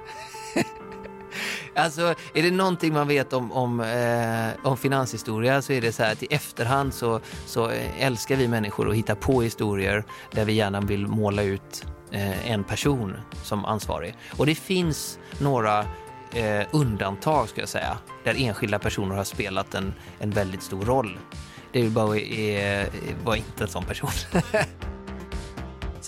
Alltså, 1.76 2.02
är 2.34 2.44
det 2.44 2.52
någonting 2.52 2.94
man 2.94 3.08
vet 3.08 3.34
om, 3.34 3.52
om, 3.52 3.80
eh, 3.80 4.68
om 4.68 4.78
finanshistoria 4.78 5.62
så 5.62 5.74
är 5.74 5.82
det 5.82 5.92
så 5.92 6.04
här 6.04 6.12
att 6.12 6.24
i 6.24 6.28
efterhand 6.30 6.94
så, 6.94 7.20
så 7.46 7.70
eh, 7.70 8.04
älskar 8.06 8.36
vi 8.36 8.48
människor 8.48 8.90
att 8.90 8.96
hitta 8.96 9.16
på 9.16 9.42
historier 9.42 10.04
där 10.32 10.46
vi 10.46 10.54
gärna 10.54 10.82
vill 10.82 11.08
måla 11.08 11.44
ut 11.44 11.86
eh, 12.12 12.52
en 12.52 12.64
person 12.64 13.16
som 13.44 13.66
ansvarig. 13.66 14.16
Och 14.38 14.46
det 14.46 14.56
finns 14.56 15.20
några 15.40 15.80
eh, 16.34 16.68
undantag 16.72 17.50
ska 17.50 17.62
jag 17.62 17.70
säga, 17.70 17.98
där 18.24 18.36
enskilda 18.38 18.80
personer 18.80 19.16
har 19.16 19.24
spelat 19.24 19.76
en, 19.76 19.94
en 20.20 20.32
väldigt 20.32 20.64
stor 20.64 20.86
roll. 20.86 21.18
David 21.74 21.92
Bowie 21.92 22.60
är, 22.60 22.82
eh, 22.82 22.90
var 23.24 23.36
inte 23.36 23.64
en 23.64 23.70
sån 23.70 23.86
person. 23.86 24.10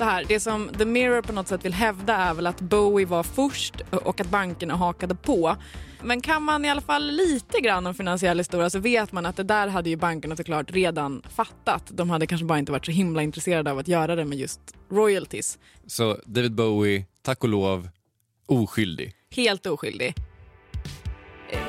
Så 0.01 0.05
här, 0.05 0.25
det 0.27 0.39
som 0.39 0.69
The 0.77 0.85
Mirror 0.85 1.21
på 1.21 1.33
något 1.33 1.47
sätt 1.47 1.65
vill 1.65 1.73
hävda 1.73 2.15
är 2.15 2.33
väl 2.33 2.47
att 2.47 2.61
Bowie 2.61 3.05
var 3.05 3.23
först 3.23 3.75
och 3.91 4.21
att 4.21 4.29
bankerna 4.29 4.75
hakade 4.75 5.15
på. 5.15 5.55
Men 6.03 6.21
kan 6.21 6.43
man 6.43 6.65
i 6.65 6.69
alla 6.69 6.81
fall 6.81 7.11
lite 7.11 7.59
grann 7.59 7.87
om 7.87 7.93
finansiell 7.93 8.37
historia 8.37 8.69
så 8.69 8.79
vet 8.79 9.11
man 9.11 9.25
att 9.25 9.35
det 9.35 9.43
där 9.43 9.67
hade 9.67 9.89
ju 9.89 9.95
bankerna 9.95 10.35
såklart 10.35 10.71
redan 10.71 11.21
fattat. 11.35 11.83
De 11.89 12.09
hade 12.09 12.27
kanske 12.27 12.45
bara 12.45 12.59
inte 12.59 12.71
varit 12.71 12.85
så 12.85 12.91
himla 12.91 13.23
intresserade 13.23 13.71
av 13.71 13.77
att 13.77 13.87
göra 13.87 14.15
det 14.15 14.25
med 14.25 14.37
just 14.37 14.59
royalties. 14.91 15.59
Så 15.87 16.17
David 16.25 16.55
Bowie, 16.55 17.05
tack 17.21 17.43
och 17.43 17.49
lov, 17.49 17.89
oskyldig. 18.45 19.13
Helt 19.35 19.65
oskyldig. 19.65 20.15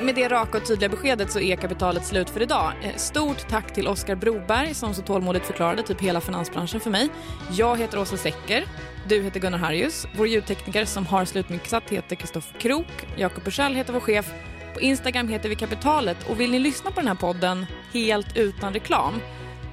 Med 0.01 0.15
det 0.15 0.27
raka 0.27 0.57
och 0.57 0.65
tydliga 0.65 0.89
beskedet 0.89 1.31
så 1.31 1.39
är 1.39 1.55
kapitalet 1.55 2.05
slut 2.05 2.29
för 2.29 2.41
idag. 2.41 2.73
Eh, 2.83 2.95
Stort 2.95 3.47
tack 3.47 3.73
till 3.73 3.87
Oskar 3.87 4.15
Broberg 4.15 4.73
som 4.73 4.93
så 4.93 5.01
tålmodigt 5.01 5.45
förklarade 5.45 5.83
typ 5.83 6.01
hela 6.01 6.21
finansbranschen 6.21 6.79
för 6.79 6.89
mig. 6.89 7.09
Jag 7.51 7.77
heter 7.77 7.99
Åsa 7.99 8.17
Secker. 8.17 8.65
Du 9.07 9.21
heter 9.23 9.39
Gunnar 9.39 9.57
Harjus. 9.57 10.05
Vår 10.17 10.27
ljudtekniker 10.27 10.85
som 10.85 11.05
har 11.05 11.25
slutmixat 11.25 11.89
heter 11.89 12.15
Kristoffer 12.15 12.59
Krook. 12.59 13.07
Jakob 13.15 13.43
Bursell 13.43 13.75
heter 13.75 13.93
vår 13.93 13.99
chef. 13.99 14.33
På 14.73 14.81
Instagram 14.81 15.27
heter 15.27 15.49
vi 15.49 15.55
Kapitalet 15.55 16.29
och 16.29 16.39
vill 16.39 16.51
ni 16.51 16.59
lyssna 16.59 16.91
på 16.91 16.99
den 16.99 17.07
här 17.07 17.15
podden 17.15 17.65
helt 17.93 18.37
utan 18.37 18.73
reklam 18.73 19.13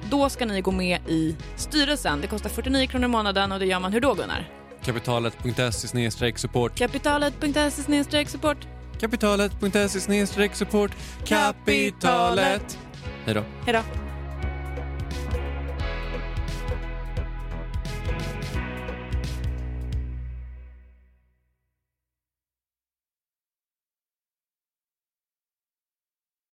då 0.09 0.29
ska 0.29 0.45
ni 0.45 0.61
gå 0.61 0.71
med 0.71 0.99
i 1.07 1.35
styrelsen. 1.55 2.21
Det 2.21 2.27
kostar 2.27 2.49
49 2.49 2.87
kronor 2.87 3.05
i 3.05 3.07
månaden 3.07 3.51
och 3.51 3.59
det 3.59 3.65
gör 3.65 3.79
man 3.79 3.93
hur 3.93 4.01
då 4.01 4.13
Gunnar? 4.13 4.49
Kapitalet.se 4.83 6.37
support. 6.37 6.77
Kapitalet.se 6.77 8.25
support. 8.25 8.57
Kapitalet.se 9.01 10.27
support. 10.55 10.91
Kapitalet. 11.25 12.77
Hej 13.25 13.35
då. 13.35 13.43
Hej 13.65 13.73
då. 13.73 14.10